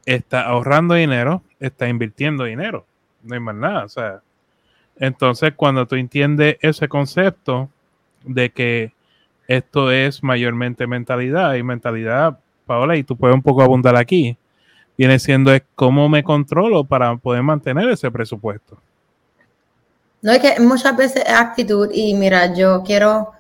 estás 0.06 0.46
ahorrando 0.46 0.96
dinero, 0.96 1.44
estás 1.60 1.90
invirtiendo 1.90 2.46
dinero. 2.46 2.86
No 3.22 3.36
hay 3.36 3.40
más 3.40 3.56
nada. 3.56 3.84
O 3.84 3.90
sea, 3.90 4.22
entonces 4.98 5.54
cuando 5.56 5.86
tú 5.86 5.96
entiendes 5.96 6.58
ese 6.62 6.88
concepto 6.88 7.70
de 8.24 8.50
que 8.50 8.94
esto 9.48 9.92
es 9.92 10.24
mayormente 10.24 10.88
mentalidad 10.88 11.54
y 11.54 11.64
mentalidad, 11.64 12.40
Paola, 12.66 12.98
y 12.98 13.04
tú 13.04 13.16
puedes 13.16 13.36
un 13.36 13.44
poco 13.44 13.62
abundar 13.62 13.96
aquí, 13.96 14.38
viene 14.98 15.20
siendo 15.20 15.54
es 15.54 15.64
cómo 15.76 16.10
me 16.10 16.24
controlo 16.24 16.84
para 16.84 17.16
poder 17.18 17.44
mantener 17.44 17.90
ese 17.90 18.10
presupuesto. 18.12 18.78
No 20.22 20.32
es 20.32 20.40
que 20.40 20.60
muchas 20.60 20.96
veces 20.98 21.24
es 21.26 21.34
actitud 21.34 21.90
y 21.94 22.16
mira, 22.16 22.54
yo 22.54 22.84
quiero 22.84 23.32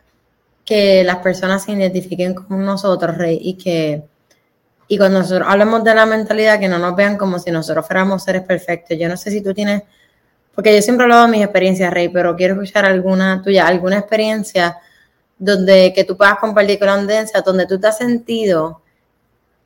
que 0.63 1.03
las 1.03 1.17
personas 1.17 1.63
se 1.63 1.71
identifiquen 1.71 2.33
con 2.33 2.63
nosotros, 2.63 3.17
Rey, 3.17 3.39
y 3.41 3.53
que 3.55 4.03
y 4.87 4.97
cuando 4.97 5.19
nosotros 5.19 5.47
hablamos 5.49 5.83
de 5.83 5.95
la 5.95 6.05
mentalidad, 6.05 6.59
que 6.59 6.67
no 6.67 6.77
nos 6.77 6.95
vean 6.95 7.17
como 7.17 7.39
si 7.39 7.49
nosotros 7.49 7.87
fuéramos 7.87 8.23
seres 8.23 8.43
perfectos. 8.43 8.97
Yo 8.99 9.09
no 9.09 9.17
sé 9.17 9.31
si 9.31 9.41
tú 9.41 9.53
tienes, 9.53 9.81
porque 10.53 10.75
yo 10.75 10.81
siempre 10.81 11.03
he 11.03 11.05
hablado 11.05 11.25
de 11.25 11.31
mis 11.31 11.41
experiencias, 11.41 11.91
Rey, 11.91 12.09
pero 12.09 12.35
quiero 12.35 12.53
escuchar 12.53 12.85
alguna 12.85 13.41
tuya, 13.41 13.67
alguna 13.67 13.97
experiencia 13.97 14.77
donde 15.37 15.91
que 15.93 16.03
tú 16.03 16.15
puedas 16.15 16.37
compartir 16.37 16.77
con 16.79 16.87
la 16.87 16.93
audiencia, 16.95 17.41
donde 17.41 17.65
tú 17.65 17.79
te 17.79 17.87
has 17.87 17.97
sentido 17.97 18.81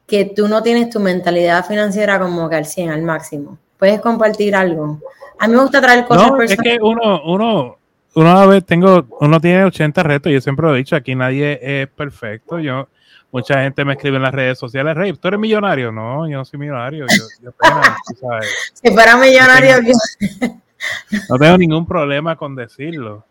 que 0.09 0.25
tú 0.25 0.47
no 0.47 0.61
tienes 0.63 0.89
tu 0.89 0.99
mentalidad 0.99 1.65
financiera 1.65 2.19
como 2.19 2.49
que 2.49 2.55
al 2.55 2.65
100, 2.65 2.89
al 2.89 3.01
máximo. 3.03 3.57
¿Puedes 3.77 4.01
compartir 4.01 4.55
algo? 4.55 4.99
A 5.39 5.47
mí 5.47 5.55
me 5.55 5.61
gusta 5.61 5.81
traer 5.81 6.05
cosas 6.05 6.31
no, 6.31 6.41
Es 6.41 6.57
que 6.57 6.77
uno, 6.81 7.21
uno, 7.23 7.77
uno 8.15 8.29
a 8.29 8.45
ver, 8.45 8.63
tengo, 8.63 9.07
uno 9.21 9.39
tiene 9.39 9.63
80 9.63 10.03
retos, 10.03 10.31
yo 10.31 10.41
siempre 10.41 10.65
lo 10.65 10.75
he 10.75 10.79
dicho, 10.79 10.95
aquí 10.95 11.15
nadie 11.15 11.59
es 11.61 11.87
perfecto. 11.87 12.59
Yo, 12.59 12.89
mucha 13.31 13.61
gente 13.61 13.85
me 13.85 13.93
escribe 13.93 14.17
en 14.17 14.23
las 14.23 14.33
redes 14.33 14.57
sociales, 14.57 14.95
Rey, 14.95 15.13
¿tú 15.13 15.27
eres 15.27 15.39
millonario? 15.39 15.91
No, 15.91 16.27
yo 16.27 16.37
no 16.37 16.45
soy 16.45 16.59
millonario. 16.59 17.05
Yo, 17.41 17.51
si 18.73 18.91
fuera 18.91 19.15
millonario, 19.15 19.75
no 21.29 21.37
tengo, 21.37 21.57
ningún 21.57 21.85
problema 21.85 22.35
con 22.35 22.55
decirlo. 22.55 23.23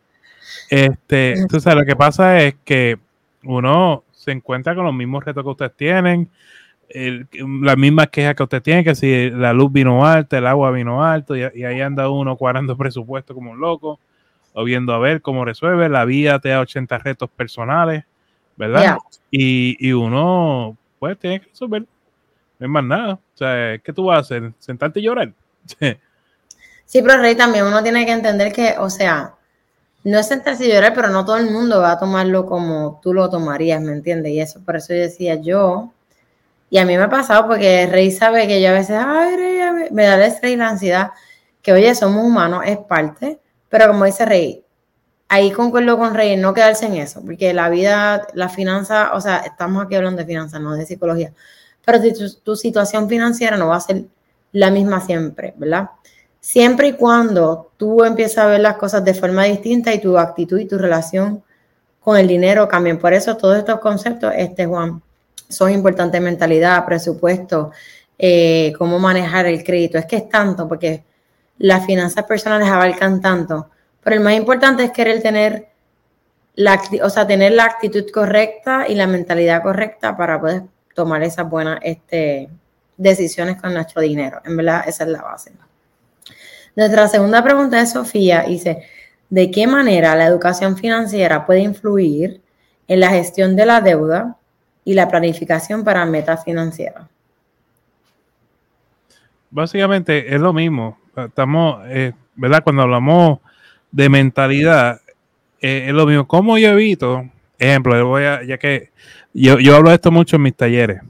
Este, 0.71 1.47
tú 1.49 1.61
sabes, 1.61 1.81
lo 1.81 1.87
que 1.87 1.97
pasa 1.97 2.41
es 2.41 2.55
que 2.65 2.99
uno 3.45 4.05
se 4.13 4.33
encuentra 4.33 4.75
con 4.75 4.85
los 4.85 4.95
mismos 4.95 5.25
retos 5.25 5.43
que 5.43 5.51
ustedes 5.51 5.77
tienen, 5.77 6.31
la 6.91 7.77
misma 7.77 8.07
queja 8.07 8.35
que 8.35 8.43
usted 8.43 8.63
tiene, 8.63 8.85
que 8.85 8.95
si 8.95 9.31
la 9.31 9.53
luz 9.53 9.71
vino 9.71 10.07
alta, 10.07 10.39
el 10.39 10.47
agua 10.47 10.71
vino 10.71 11.05
alto, 11.05 11.37
y, 11.37 11.43
ahí 11.43 11.81
anda 11.81 12.09
uno 12.09 12.37
cuadrando 12.37 12.77
presupuesto 12.79 13.35
como 13.35 13.53
un 13.53 13.61
loco, 13.61 14.01
o 14.55 14.65
viendo 14.65 14.93
a 14.93 14.99
ver 14.99 15.21
cómo 15.21 15.45
resuelve, 15.45 15.89
la 15.89 16.05
vida 16.05 16.39
te 16.39 16.49
da 16.49 16.61
80 16.61 16.99
retos 16.99 17.31
personales, 17.31 18.05
¿verdad? 18.57 18.99
Y, 19.31 19.77
y, 19.87 19.93
uno, 19.93 20.77
pues, 20.99 21.19
tiene 21.19 21.41
que 21.41 21.49
resolver, 21.49 21.83
no 22.59 22.67
es 22.67 22.71
más 22.71 22.85
nada, 22.85 23.15
o 23.15 23.37
sea, 23.37 23.79
¿qué 23.79 23.93
tú 23.93 24.07
vas 24.07 24.17
a 24.17 24.21
hacer? 24.21 24.53
¿Sentarte 24.59 25.01
y 25.01 25.05
llorar? 25.05 25.33
sí, 26.87 27.03
pero 27.03 27.19
Rey, 27.19 27.37
también 27.37 27.67
uno 27.67 27.83
tiene 27.83 28.07
que 28.07 28.13
entender 28.13 28.53
que, 28.53 28.77
o 28.79 28.89
sea, 28.89 29.35
no 30.05 30.19
es 30.19 30.27
sentarse 30.27 30.67
y 30.67 30.73
llorar, 30.73 30.95
pero 30.95 31.11
no 31.11 31.25
todo 31.25 31.37
el 31.37 31.51
mundo 31.51 31.81
va 31.81 31.93
a 31.93 31.99
tomarlo 31.99 32.47
como 32.47 32.99
tú 33.03 33.13
lo 33.13 33.29
tomarías, 33.29 33.83
¿me 33.83 33.93
entiendes? 33.93 34.33
Y 34.33 34.41
eso, 34.41 34.65
por 34.65 34.77
eso 34.77 34.95
yo 34.95 35.01
decía, 35.01 35.35
yo 35.35 35.93
y 36.71 36.79
a 36.79 36.85
mí 36.85 36.97
me 36.97 37.05
ha 37.05 37.09
pasado 37.09 37.47
porque 37.47 37.87
Rey 37.87 38.11
sabe 38.11 38.47
que 38.47 38.61
yo 38.61 38.69
a 38.69 38.73
veces, 38.73 38.97
ay, 38.99 39.37
Rey, 39.37 39.89
me 39.91 40.05
da 40.05 40.17
el 40.17 40.23
estrés 40.23 40.53
y 40.53 40.57
la 40.57 40.69
ansiedad, 40.69 41.11
que 41.63 41.73
oye, 41.73 41.95
somos 41.95 42.25
humanos, 42.25 42.63
es 42.67 42.79
parte, 42.79 43.41
pero 43.69 43.89
como 43.89 44.05
dice 44.05 44.25
Rey, 44.25 44.65
ahí 45.29 45.51
concuerdo 45.51 45.99
con 45.99 46.15
Rey, 46.15 46.37
no 46.37 46.55
quedarse 46.55 46.87
en 46.87 46.95
eso, 46.95 47.23
porque 47.25 47.53
la 47.55 47.69
vida, 47.69 48.27
la 48.35 48.49
finanza, 48.49 49.13
o 49.15 49.21
sea, 49.21 49.39
estamos 49.39 49.85
aquí 49.85 49.95
hablando 49.95 50.21
de 50.21 50.27
finanzas, 50.27 50.61
no 50.61 50.75
de 50.75 50.87
psicología, 50.87 51.33
pero 51.85 52.03
si 52.03 52.13
tu, 52.43 52.57
situación 52.57 53.09
financiera 53.09 53.57
no 53.57 53.69
va 53.69 53.77
a 53.77 53.81
ser 53.81 54.05
la 54.53 54.71
misma 54.71 55.01
siempre, 55.01 55.55
¿verdad? 55.57 55.91
Siempre 56.41 56.89
y 56.89 56.93
cuando 56.95 57.73
tú 57.77 58.05
empiezas 58.05 58.45
a 58.45 58.47
ver 58.47 58.61
las 58.61 58.77
cosas 58.77 59.05
de 59.05 59.15
forma 59.15 59.45
distinta 59.45 59.93
y 59.93 60.01
tu 60.01 60.19
actitud 60.19 60.59
y 60.59 60.67
tu 60.67 60.79
relación 60.79 61.43
con 62.01 62.17
el 62.17 62.29
dinero 62.29 62.69
cambien. 62.69 62.99
Por 62.99 63.13
eso 63.13 63.37
todos 63.37 63.59
estos 63.59 63.81
conceptos, 63.81 64.33
este 64.37 64.67
Juan, 64.67 65.03
son 65.49 65.73
importantes 65.73 66.21
mentalidad, 66.21 66.85
presupuesto, 66.85 67.73
eh, 68.19 68.73
cómo 68.79 68.99
manejar 68.99 69.47
el 69.47 69.65
crédito. 69.65 69.99
Es 69.99 70.07
que 70.07 70.17
es 70.17 70.29
tanto, 70.29 70.69
porque 70.69 71.05
las 71.59 71.87
finanzas 71.87 72.25
personales 72.25 72.69
abarcan 72.69 73.21
tanto. 73.21 73.71
Pero 74.03 74.17
el 74.17 74.23
más 74.23 74.35
importante 74.35 74.85
es 74.85 74.91
querer 74.91 75.23
tener 75.23 75.69
la, 76.55 76.81
o 77.03 77.11
sea, 77.11 77.27
tener 77.27 77.53
la 77.53 77.65
actitud 77.65 78.05
correcta 78.13 78.87
y 78.89 78.95
la 78.95 79.07
mentalidad 79.07 79.63
correcta 79.63 80.17
para 80.17 80.41
poder 80.41 80.63
tomar 80.95 81.23
esas 81.23 81.49
buenas 81.49 81.79
este, 81.83 82.49
decisiones 82.97 83.61
con 83.61 83.73
nuestro 83.73 84.03
dinero. 84.03 84.41
En 84.45 84.57
verdad, 84.57 84.85
esa 84.87 85.05
es 85.05 85.11
la 85.11 85.23
base. 85.23 85.53
Nuestra 86.75 87.09
segunda 87.09 87.43
pregunta 87.43 87.81
es 87.81 87.93
Sofía. 87.93 88.43
Dice, 88.43 88.83
¿de 89.31 89.51
qué 89.51 89.67
manera 89.67 90.15
la 90.17 90.27
educación 90.27 90.77
financiera 90.77 91.47
puede 91.47 91.61
influir 91.61 92.41
en 92.89 93.01
la 93.01 93.11
gestión 93.11 93.55
de 93.55 93.67
la 93.67 93.81
deuda 93.81 94.37
y 94.89 94.95
la 94.95 95.07
planificación 95.07 95.85
para 95.85 96.07
metas 96.07 96.45
financieras. 96.45 97.05
básicamente 99.51 100.35
es 100.35 100.41
lo 100.41 100.55
mismo. 100.55 100.99
Estamos, 101.15 101.83
eh, 101.89 102.15
¿verdad? 102.35 102.63
Cuando 102.65 102.85
hablamos 102.85 103.41
de 103.91 104.09
mentalidad, 104.09 105.03
eh, 105.61 105.85
es 105.89 105.93
lo 105.93 106.07
mismo. 106.07 106.27
¿Cómo 106.27 106.57
yo 106.57 106.71
evito? 106.71 107.29
Ejemplo, 107.59 108.07
voy 108.07 108.25
a, 108.25 108.43
ya 108.45 108.57
que 108.57 108.91
yo, 109.35 109.59
yo 109.59 109.77
hablo 109.77 109.91
de 109.91 109.97
esto 109.97 110.11
mucho 110.11 110.37
en 110.37 110.43
mis 110.43 110.57
talleres, 110.57 111.03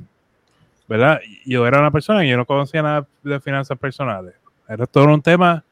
¿verdad? 0.89 1.21
Yo 1.47 1.65
era 1.65 1.79
una 1.79 1.93
persona 1.93 2.23
que 2.23 2.31
yo 2.31 2.37
no 2.37 2.47
conocía 2.47 2.83
nada 2.83 3.07
de 3.23 3.39
finanzas 3.39 3.79
personales. 3.79 4.35
Era 4.69 4.87
todo 4.87 5.05
un 5.05 5.23
tema 5.23 5.63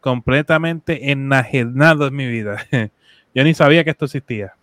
completamente 0.00 1.10
enajenado 1.10 2.06
en 2.06 2.16
mi 2.16 2.26
vida. 2.26 2.56
yo 3.34 3.44
ni 3.44 3.52
sabía 3.52 3.84
que 3.84 3.90
esto 3.90 4.06
existía. 4.06 4.54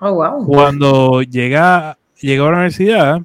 Oh, 0.00 0.14
wow. 0.14 0.44
Cuando 0.46 1.22
llega, 1.22 1.96
llegó 2.26 2.46
a 2.46 2.50
la 2.50 2.56
universidad, 2.56 3.20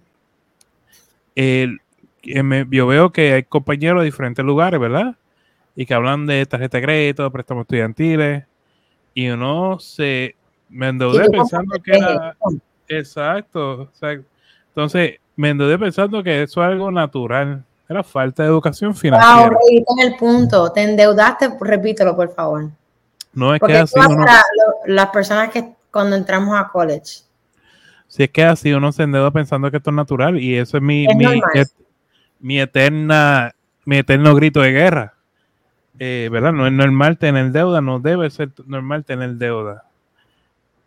el, 1.35 1.81
yo 2.23 2.87
veo 2.87 3.11
que 3.11 3.33
hay 3.33 3.43
compañeros 3.43 4.01
de 4.01 4.05
diferentes 4.05 4.45
lugares, 4.45 4.79
¿verdad? 4.79 5.15
Y 5.75 5.85
que 5.85 5.93
hablan 5.93 6.25
de 6.25 6.45
tarjeta 6.45 6.77
de 6.77 6.83
crédito, 6.83 7.31
préstamos 7.31 7.63
estudiantiles, 7.63 8.43
y 9.13 9.29
uno 9.29 9.79
se 9.79 10.35
me 10.69 10.89
endeudé 10.89 11.29
pensando 11.29 11.75
que 11.83 11.97
era 11.97 12.35
exacto, 12.87 13.89
entonces 14.67 15.19
me 15.35 15.49
endeudé 15.49 15.79
pensando 15.79 16.21
que 16.23 16.43
eso 16.43 16.61
es 16.61 16.67
algo 16.67 16.91
natural, 16.91 17.63
era 17.89 18.03
falta 18.03 18.43
de 18.43 18.49
educación 18.49 18.95
financiera. 18.95 19.49
Wow, 19.49 19.57
en 19.69 20.07
el 20.07 20.15
punto, 20.17 20.71
te 20.71 20.83
endeudaste, 20.83 21.51
repítelo 21.59 22.15
por 22.15 22.33
favor. 22.33 22.69
No 23.33 23.55
es 23.55 23.61
que 23.61 23.77
así 23.77 23.99
uno, 23.99 24.25
las 24.85 25.07
personas 25.09 25.49
que 25.49 25.73
cuando 25.91 26.15
entramos 26.15 26.55
a 26.55 26.67
college. 26.67 27.23
Si 28.13 28.21
es 28.21 28.29
que 28.29 28.43
así 28.43 28.71
uno 28.71 28.91
se 28.91 29.01
endeuda 29.01 29.31
pensando 29.31 29.71
que 29.71 29.77
esto 29.77 29.89
es 29.89 29.95
natural 29.95 30.39
y 30.39 30.55
eso 30.55 30.77
es 30.77 30.83
mi, 30.83 31.07
mi 32.39 32.59
eterna, 32.59 33.55
mi 33.85 33.97
eterno 33.97 34.35
grito 34.35 34.61
de 34.61 34.71
guerra. 34.71 35.15
Eh, 35.97 36.29
¿Verdad? 36.31 36.53
No 36.53 36.67
es 36.67 36.73
normal 36.73 37.17
tener 37.17 37.51
deuda, 37.51 37.81
no 37.81 37.99
debe 37.99 38.29
ser 38.29 38.51
normal 38.67 39.03
tener 39.03 39.31
deuda. 39.37 39.85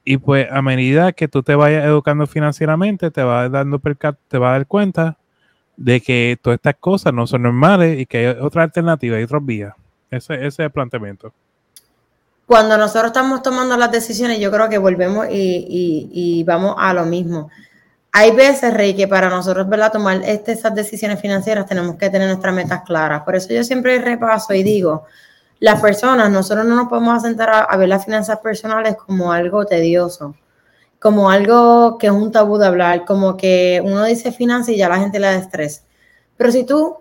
Y 0.05 0.19
pues 0.19 0.47
a 0.53 0.63
medida 0.63 1.11
que 1.11 1.27
tú 1.27 1.43
te 1.43 1.57
vayas 1.57 1.85
educando 1.85 2.29
financieramente, 2.29 3.11
te 3.11 3.25
vas 3.25 3.51
dando 3.51 3.81
te 3.81 4.39
vas 4.39 4.49
a 4.49 4.53
dar 4.53 4.67
cuenta 4.69 5.19
de 5.77 6.01
que 6.01 6.39
todas 6.41 6.59
estas 6.59 6.77
cosas 6.77 7.13
no 7.13 7.27
son 7.27 7.43
normales 7.43 7.99
y 7.99 8.07
que 8.07 8.19
hay 8.19 8.27
otra 8.41 8.63
alternativa, 8.63 9.17
hay 9.17 9.25
otras 9.25 9.45
vías. 9.45 9.75
Ese, 10.13 10.35
ese 10.35 10.47
es 10.47 10.59
el 10.61 10.71
planteamiento. 10.71 11.33
Cuando 12.47 12.79
nosotros 12.79 13.07
estamos 13.07 13.43
tomando 13.43 13.77
las 13.77 13.91
decisiones, 13.91 14.39
yo 14.39 14.51
creo 14.51 14.69
que 14.69 14.79
volvemos 14.79 15.27
y, 15.31 16.45
vamos 16.47 16.77
a 16.79 16.95
lo 16.95 17.05
mismo 17.05 17.51
hay 18.19 18.31
veces, 18.31 18.73
Rey, 18.73 18.95
que 18.95 19.07
para 19.07 19.29
nosotros, 19.29 19.69
¿verdad? 19.69 19.93
Tomar 19.93 20.23
este, 20.25 20.53
esas 20.53 20.75
decisiones 20.75 21.21
financieras 21.21 21.67
tenemos 21.67 21.97
que 21.97 22.09
tener 22.09 22.27
nuestras 22.27 22.55
metas 22.55 22.81
claras. 22.81 23.25
Por 23.25 23.37
eso 23.37 23.53
yo 23.53 23.63
siempre 23.63 23.99
repaso 23.99 24.55
y 24.55 24.63
digo, 24.63 25.05
las 25.61 25.83
personas, 25.83 26.31
nosotros 26.31 26.65
no 26.65 26.77
nos 26.77 26.89
podemos 26.89 27.21
sentar 27.21 27.67
a, 27.69 27.77
ver 27.77 27.91
las 27.91 28.07
finanzas 28.07 28.39
personales 28.39 28.97
como 28.97 29.33
algo 29.33 29.67
tedioso, 29.67 30.35
como 30.99 31.31
algo 31.31 31.99
que 31.99 32.07
es 32.07 32.13
un 32.15 32.33
tabú 32.33 32.57
de 32.57 32.67
hablar, 32.67 33.05
como 33.05 33.37
que 33.37 33.83
uno 33.85 34.03
dice 34.05 34.33
finanzas 34.33 34.71
y 34.71 34.79
ya 34.79 34.89
la 34.89 34.99
gente 34.99 35.21
le 35.21 35.27
da 35.27 35.35
estrés. 35.35 35.85
Pero 36.39 36.51
si 36.51 36.65
tú, 36.65 36.97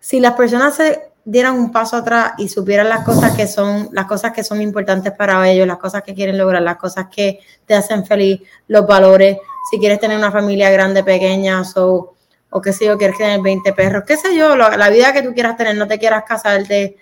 si 0.00 0.18
las 0.18 0.32
personas 0.32 0.74
se 0.74 1.12
dieran 1.26 1.58
un 1.58 1.72
paso 1.72 1.96
atrás 1.96 2.34
y 2.38 2.48
supieran 2.48 2.88
las 2.88 3.04
cosas 3.04 3.36
que 3.36 3.48
son, 3.48 3.88
las 3.90 4.06
cosas 4.06 4.32
que 4.32 4.44
son 4.44 4.62
importantes 4.62 5.12
para 5.12 5.46
ellos, 5.50 5.66
las 5.66 5.78
cosas 5.78 6.04
que 6.04 6.14
quieren 6.14 6.38
lograr, 6.38 6.62
las 6.62 6.76
cosas 6.76 7.08
que 7.14 7.40
te 7.66 7.74
hacen 7.74 8.06
feliz, 8.06 8.40
los 8.68 8.86
valores, 8.86 9.36
si 9.68 9.80
quieres 9.80 9.98
tener 9.98 10.16
una 10.16 10.30
familia 10.30 10.70
grande, 10.70 11.02
pequeña, 11.02 11.62
o, 11.74 12.14
o 12.48 12.60
qué 12.60 12.72
sé 12.72 12.86
yo, 12.86 12.96
quieres 12.96 13.18
tener 13.18 13.42
20 13.42 13.72
perros, 13.72 14.04
qué 14.06 14.16
sé 14.16 14.36
yo, 14.36 14.54
la 14.54 14.88
vida 14.88 15.12
que 15.12 15.22
tú 15.22 15.34
quieras 15.34 15.56
tener, 15.56 15.76
no 15.76 15.88
te 15.88 15.98
quieras 15.98 16.22
casarte, 16.22 16.96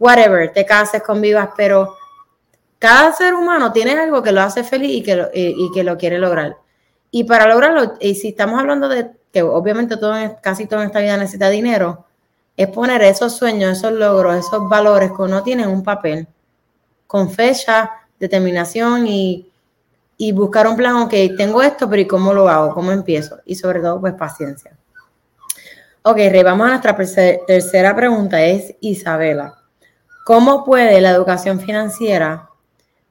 whatever, 0.00 0.52
te 0.52 0.66
cases, 0.66 1.00
convivas, 1.00 1.50
pero 1.56 1.96
cada 2.80 3.12
ser 3.12 3.32
humano 3.32 3.72
tiene 3.72 3.92
algo 3.92 4.24
que 4.24 4.32
lo 4.32 4.40
hace 4.40 4.64
feliz 4.64 4.90
y 4.90 5.02
que 5.04 5.14
lo, 5.14 5.28
y, 5.32 5.70
que 5.72 5.84
lo 5.84 5.96
quiere 5.96 6.18
lograr. 6.18 6.56
Y 7.12 7.22
para 7.24 7.46
lograrlo, 7.46 7.94
y 8.00 8.16
si 8.16 8.30
estamos 8.30 8.58
hablando 8.58 8.88
de 8.88 9.12
que 9.32 9.40
obviamente 9.42 9.96
todo, 9.96 10.14
casi 10.42 10.66
todo 10.66 10.80
en 10.80 10.86
esta 10.86 10.98
vida 10.98 11.16
necesita 11.16 11.48
dinero, 11.48 12.06
es 12.56 12.68
poner 12.68 13.02
esos 13.02 13.36
sueños, 13.36 13.78
esos 13.78 13.92
logros, 13.92 14.36
esos 14.36 14.68
valores 14.68 15.12
que 15.12 15.22
uno 15.22 15.42
tiene 15.42 15.64
en 15.64 15.70
un 15.70 15.82
papel, 15.82 16.26
con 17.06 17.30
fecha, 17.30 17.90
determinación 18.18 19.06
y, 19.06 19.50
y 20.16 20.32
buscar 20.32 20.66
un 20.66 20.76
plan, 20.76 20.96
ok, 20.96 21.14
tengo 21.36 21.62
esto, 21.62 21.88
pero 21.88 22.02
¿y 22.02 22.06
cómo 22.06 22.32
lo 22.32 22.48
hago? 22.48 22.74
¿Cómo 22.74 22.92
empiezo? 22.92 23.38
Y 23.44 23.54
sobre 23.54 23.80
todo, 23.80 24.00
pues 24.00 24.14
paciencia. 24.14 24.76
Ok, 26.02 26.16
Rey, 26.16 26.42
vamos 26.42 26.66
a 26.66 26.70
nuestra 26.70 26.96
tercera 27.46 27.94
pregunta, 27.94 28.42
es 28.42 28.74
Isabela. 28.80 29.58
¿Cómo 30.24 30.64
puede 30.64 31.00
la 31.00 31.10
educación 31.10 31.60
financiera 31.60 32.48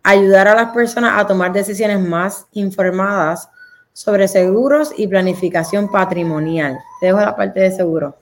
ayudar 0.04 0.47
a 0.47 0.56
las 0.56 0.71
personas 0.71 1.19
a 1.19 1.27
tomar 1.27 1.51
decisiones 1.54 1.99
más 1.99 2.47
informadas 2.54 3.49
sobre 3.93 4.27
seguros 4.27 4.93
y 4.97 5.08
planificación 5.08 5.89
patrimonial? 5.91 6.80
Te 6.99 7.08
dejo 7.08 7.19
la 7.19 7.36
parte 7.36 7.60
de 7.60 7.71
seguros. 7.71 8.15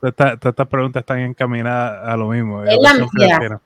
Todas 0.00 0.38
estas 0.42 0.66
preguntas 0.66 1.00
están 1.00 1.20
encaminadas 1.20 2.08
a 2.08 2.16
lo 2.16 2.28
mismo. 2.28 2.64
Es 2.64 2.78
la 2.80 2.94
mía. 2.94 3.60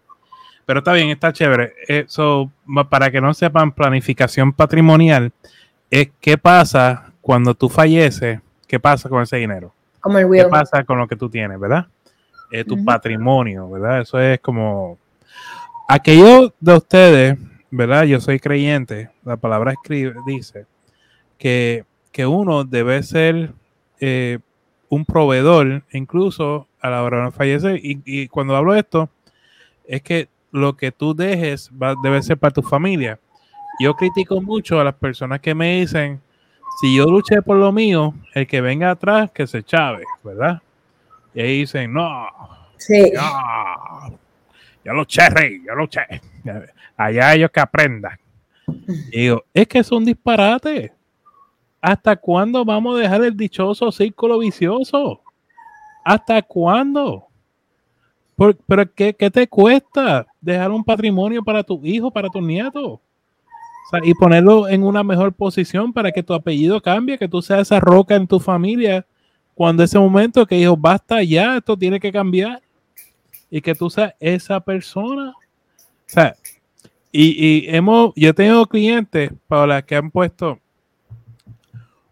Pero 0.66 0.80
está 0.80 0.92
bien, 0.92 1.08
está 1.08 1.32
chévere. 1.32 1.72
Eso, 1.86 2.50
para 2.90 3.10
que 3.10 3.20
no 3.20 3.32
sepan, 3.32 3.72
planificación 3.72 4.52
patrimonial 4.52 5.32
es 5.90 6.10
qué 6.20 6.36
pasa 6.36 7.12
cuando 7.20 7.54
tú 7.54 7.68
falleces, 7.68 8.40
qué 8.66 8.78
pasa 8.78 9.08
con 9.08 9.22
ese 9.22 9.38
dinero. 9.38 9.72
Como 10.00 10.18
el 10.18 10.30
¿Qué 10.30 10.44
pasa 10.44 10.84
con 10.84 10.98
lo 10.98 11.08
que 11.08 11.16
tú 11.16 11.30
tienes, 11.30 11.58
verdad? 11.58 11.86
Eh, 12.50 12.64
tu 12.64 12.84
patrimonio, 12.84 13.68
¿verdad? 13.68 14.02
Eso 14.02 14.20
es 14.20 14.40
como... 14.40 14.98
Aquello 15.88 16.52
de 16.60 16.76
ustedes, 16.76 17.38
¿verdad? 17.70 18.04
Yo 18.04 18.20
soy 18.20 18.38
creyente, 18.38 19.10
la 19.24 19.36
palabra 19.36 19.72
escribe, 19.72 20.14
dice 20.26 20.66
que, 21.38 21.84
uno 22.26 22.64
debe 22.64 23.00
ser 23.04 23.52
eh, 24.00 24.40
un 24.88 25.04
proveedor, 25.04 25.84
incluso 25.92 26.66
a 26.80 26.90
la 26.90 27.04
hora 27.04 27.26
de 27.26 27.30
fallecer. 27.30 27.76
Y, 27.76 28.02
y 28.04 28.26
cuando 28.26 28.56
hablo 28.56 28.72
de 28.72 28.80
esto, 28.80 29.08
es 29.86 30.02
que 30.02 30.28
lo 30.50 30.76
que 30.76 30.90
tú 30.92 31.14
dejes 31.14 31.70
va, 31.70 31.94
debe 32.02 32.20
ser 32.22 32.36
para 32.36 32.52
tu 32.52 32.62
familia. 32.62 33.18
Yo 33.80 33.94
critico 33.94 34.40
mucho 34.40 34.80
a 34.80 34.84
las 34.84 34.94
personas 34.94 35.40
que 35.40 35.54
me 35.54 35.80
dicen, 35.80 36.20
si 36.80 36.96
yo 36.96 37.06
luché 37.06 37.42
por 37.42 37.56
lo 37.56 37.72
mío, 37.72 38.14
el 38.34 38.46
que 38.46 38.60
venga 38.60 38.90
atrás, 38.90 39.30
que 39.30 39.46
se 39.46 39.62
chave, 39.62 40.04
¿verdad? 40.24 40.60
Y 41.34 41.40
ahí 41.40 41.58
dicen, 41.60 41.92
no, 41.92 42.26
sí. 42.76 43.12
ya, 43.12 43.76
ya 44.84 44.92
luché, 44.92 45.28
rey, 45.30 45.62
ya 45.64 45.74
luché. 45.74 46.00
Allá 46.96 47.34
ellos 47.34 47.50
que 47.50 47.60
aprendan. 47.60 48.18
Y 49.12 49.20
digo, 49.20 49.44
es 49.54 49.68
que 49.68 49.78
es 49.78 49.92
un 49.92 50.04
disparate. 50.04 50.92
¿Hasta 51.80 52.16
cuándo 52.16 52.64
vamos 52.64 52.96
a 52.96 53.00
dejar 53.00 53.24
el 53.24 53.36
dichoso 53.36 53.92
círculo 53.92 54.38
vicioso? 54.38 55.20
¿Hasta 56.04 56.42
cuándo? 56.42 57.24
pero 58.68 58.84
¿qué, 58.94 59.12
te 59.12 59.48
cuesta 59.48 60.24
dejar 60.40 60.70
un 60.70 60.84
patrimonio 60.84 61.42
para 61.42 61.64
tu 61.64 61.80
hijo, 61.84 62.10
para 62.10 62.28
tu 62.28 62.40
nieto? 62.40 63.00
y 64.02 64.12
ponerlo 64.14 64.68
en 64.68 64.82
una 64.82 65.02
mejor 65.02 65.32
posición 65.32 65.94
para 65.94 66.12
que 66.12 66.22
tu 66.22 66.34
apellido 66.34 66.78
cambie, 66.78 67.16
que 67.16 67.26
tú 67.26 67.40
seas 67.40 67.62
esa 67.62 67.80
roca 67.80 68.16
en 68.16 68.26
tu 68.26 68.38
familia 68.38 69.06
cuando 69.58 69.82
ese 69.82 69.98
momento 69.98 70.46
que 70.46 70.54
dijo, 70.54 70.76
basta 70.76 71.20
ya, 71.22 71.56
esto 71.56 71.76
tiene 71.76 71.98
que 71.98 72.12
cambiar. 72.12 72.62
Y 73.50 73.60
que 73.60 73.74
tú 73.74 73.90
seas 73.90 74.14
esa 74.20 74.60
persona. 74.60 75.30
O 75.30 76.04
sea, 76.06 76.36
y, 77.10 77.30
y 77.44 77.66
hemos, 77.74 78.12
yo 78.14 78.32
tengo 78.34 78.66
clientes, 78.66 79.32
Paola, 79.48 79.82
que 79.82 79.96
han 79.96 80.12
puesto, 80.12 80.60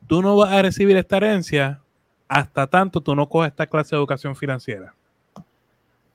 tú 0.06 0.22
no 0.22 0.36
vas 0.36 0.52
a 0.52 0.62
recibir 0.62 0.96
esta 0.96 1.18
herencia 1.18 1.80
hasta 2.28 2.66
tanto 2.66 3.00
tú 3.00 3.14
no 3.14 3.28
coges 3.28 3.50
esta 3.50 3.66
clase 3.66 3.94
de 3.94 4.00
educación 4.00 4.34
financiera 4.34 4.94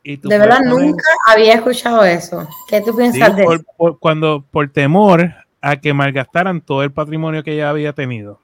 de 0.03 0.37
verdad 0.37 0.61
nunca 0.65 1.03
había 1.27 1.53
escuchado 1.53 2.03
eso. 2.03 2.47
¿Qué 2.67 2.81
tú 2.81 2.95
piensas 2.95 3.35
de 3.35 3.43
eso? 3.43 3.97
cuando, 3.99 4.43
por 4.49 4.69
temor 4.69 5.31
a 5.61 5.75
que 5.75 5.93
malgastaran 5.93 6.61
todo 6.61 6.83
el 6.83 6.91
patrimonio 6.91 7.43
que 7.43 7.53
ella 7.53 7.69
había 7.69 7.93
tenido. 7.93 8.39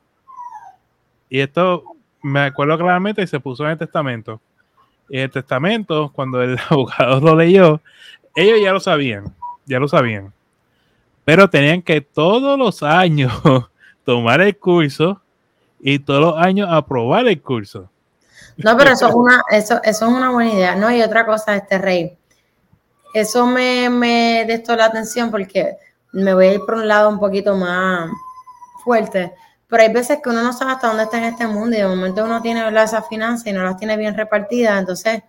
Y 1.29 1.39
esto 1.39 1.83
me 2.21 2.41
acuerdo 2.41 2.77
claramente 2.77 3.23
y 3.23 3.27
se 3.27 3.39
puso 3.39 3.63
en 3.63 3.71
el 3.71 3.77
testamento. 3.77 4.39
Y 5.09 5.19
el 5.19 5.31
testamento, 5.31 6.11
cuando 6.13 6.41
el 6.41 6.59
abogado 6.69 7.19
lo 7.19 7.35
leyó, 7.35 7.81
ellos 8.35 8.59
ya 8.61 8.71
lo 8.71 8.79
sabían, 8.79 9.33
ya 9.65 9.79
lo 9.79 9.87
sabían. 9.87 10.31
Pero 11.25 11.49
tenían 11.49 11.81
que 11.81 12.01
todos 12.01 12.57
los 12.57 12.83
años 12.83 13.33
tomar 14.05 14.41
el 14.41 14.55
curso 14.57 15.21
y 15.79 15.99
todos 15.99 16.21
los 16.21 16.37
años 16.37 16.67
aprobar 16.71 17.27
el 17.27 17.41
curso. 17.41 17.89
No, 18.57 18.75
pero 18.75 18.91
eso 18.91 19.07
es 19.07 19.13
una, 19.13 19.43
eso, 19.51 19.79
eso 19.83 20.05
es 20.05 20.11
una 20.11 20.31
buena 20.31 20.53
idea. 20.53 20.75
No, 20.75 20.91
y 20.91 21.01
otra 21.01 21.25
cosa, 21.25 21.55
este 21.55 21.77
rey. 21.77 22.17
Eso 23.13 23.45
me, 23.45 23.89
me 23.89 24.45
de 24.45 24.63
la 24.75 24.85
atención 24.85 25.31
porque 25.31 25.77
me 26.11 26.33
voy 26.33 26.47
a 26.47 26.53
ir 26.53 26.59
por 26.61 26.75
un 26.75 26.87
lado 26.87 27.09
un 27.09 27.19
poquito 27.19 27.55
más 27.55 28.09
fuerte. 28.83 29.33
pero 29.67 29.83
hay 29.83 29.91
veces 29.91 30.19
que 30.23 30.29
uno 30.29 30.41
no 30.41 30.53
sabe 30.53 30.71
hasta 30.71 30.87
dónde 30.87 31.03
está 31.03 31.17
en 31.17 31.25
este 31.25 31.47
mundo 31.47 31.75
y 31.75 31.81
de 31.81 31.87
momento 31.87 32.23
uno 32.23 32.41
tiene 32.41 32.67
esas 32.81 33.07
finanzas 33.07 33.47
y 33.47 33.53
no 33.53 33.63
las 33.63 33.77
tiene 33.77 33.97
bien 33.97 34.15
repartidas, 34.15 34.79
entonces 34.79 35.23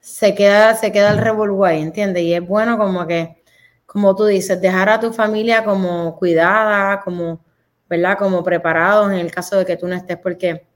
se 0.00 0.34
queda, 0.34 0.74
se 0.74 0.90
queda 0.92 1.10
el 1.10 1.18
revolú 1.18 1.64
ahí, 1.64 1.80
¿entiendes? 1.82 2.22
Y 2.22 2.34
es 2.34 2.46
bueno 2.46 2.78
como 2.78 3.06
que, 3.06 3.42
como 3.86 4.14
tú 4.16 4.24
dices, 4.26 4.60
dejar 4.60 4.88
a 4.88 5.00
tu 5.00 5.12
familia 5.12 5.64
como 5.64 6.16
cuidada, 6.18 7.00
como, 7.00 7.40
¿verdad? 7.88 8.18
Como 8.18 8.44
preparados 8.44 9.10
en 9.10 9.18
el 9.18 9.30
caso 9.30 9.56
de 9.56 9.66
que 9.66 9.76
tú 9.76 9.86
no 9.86 9.94
estés, 9.94 10.18
porque 10.18 10.66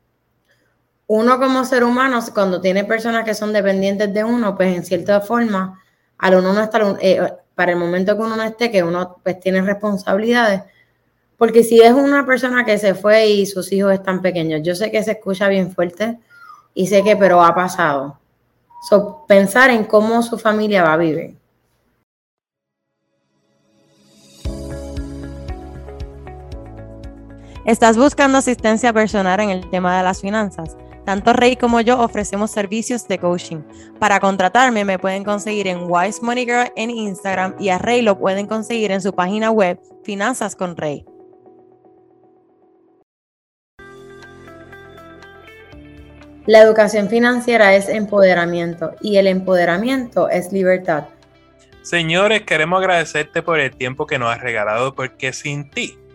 uno 1.07 1.39
como 1.39 1.65
ser 1.65 1.85
humano, 1.85 2.21
cuando 2.33 2.61
tiene 2.61 2.85
personas 2.85 3.25
que 3.25 3.35
son 3.35 3.53
dependientes 3.53 4.13
de 4.15 4.25
uno, 4.25 4.57
pues 4.57 4.75
en 4.75 4.85
cierta 4.85 5.21
forma, 5.21 5.83
al 6.19 6.37
uno 6.37 6.53
no 6.53 6.63
estar, 6.63 6.97
eh, 7.01 7.21
para 7.55 7.73
el 7.73 7.79
momento 7.79 8.17
que 8.17 8.23
uno 8.23 8.37
no 8.37 8.43
esté, 8.43 8.71
que 8.71 8.83
uno 8.83 9.19
pues 9.23 9.39
tiene 9.41 9.61
responsabilidades, 9.61 10.63
porque 11.37 11.65
si 11.65 11.81
es 11.81 11.93
una 11.93 12.25
persona 12.25 12.65
que 12.65 12.79
se 12.79 12.95
fue 12.95 13.27
y 13.27 13.47
sus 13.47 13.73
hijos 13.73 13.93
están 13.93 14.23
pequeños, 14.23 14.63
yo 14.63 14.75
sé 14.75 14.91
que 14.91 15.03
se 15.03 15.13
escucha 15.13 15.49
bien 15.49 15.73
fuerte 15.73 16.19
y 16.73 16.87
sé 16.87 17.03
que, 17.03 17.17
pero 17.17 17.43
ha 17.43 17.55
pasado. 17.55 18.19
So, 18.89 19.25
pensar 19.27 19.71
en 19.71 19.85
cómo 19.85 20.23
su 20.23 20.39
familia 20.39 20.83
va 20.83 20.95
a 20.95 20.97
vivir. 20.97 21.37
¿Estás 27.65 27.97
buscando 27.97 28.39
asistencia 28.39 28.93
personal 28.93 29.39
en 29.39 29.51
el 29.51 29.71
tema 29.71 29.97
de 29.97 30.03
las 30.03 30.21
finanzas? 30.21 30.77
Tanto 31.05 31.33
Rey 31.33 31.55
como 31.55 31.81
yo 31.81 32.01
ofrecemos 32.01 32.51
servicios 32.51 33.07
de 33.07 33.19
coaching. 33.19 33.63
Para 34.01 34.19
contratarme 34.19 34.85
me 34.85 34.99
pueden 34.99 35.23
conseguir 35.23 35.69
en 35.69 35.85
Wise 35.89 36.21
Money 36.23 36.45
Girl 36.45 36.73
en 36.75 36.91
Instagram 36.91 37.55
y 37.61 37.69
a 37.69 37.79
Rey 37.79 38.03
lo 38.03 38.19
pueden 38.19 38.49
conseguir 38.49 38.91
en 38.91 39.01
su 39.01 39.15
página 39.15 39.53
web 39.53 39.79
Finanzas 40.03 40.57
con 40.57 40.77
Rey. 40.77 41.05
La 46.47 46.59
educación 46.59 47.09
financiera 47.09 47.77
es 47.77 47.89
empoderamiento 47.89 48.91
y 49.01 49.19
el 49.19 49.29
empoderamiento 49.29 50.29
es 50.29 50.53
libertad. 50.53 51.05
Señores, 51.83 52.43
queremos 52.43 52.81
agradecerte 52.81 53.43
por 53.43 53.61
el 53.61 53.71
tiempo 53.77 54.07
que 54.07 54.19
nos 54.19 54.35
has 54.35 54.41
regalado 54.41 54.97
porque 54.97 55.33
sin 55.33 55.71
ti, 55.71 55.97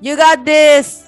You 0.00 0.16
got 0.16 0.44
this. 0.44 1.05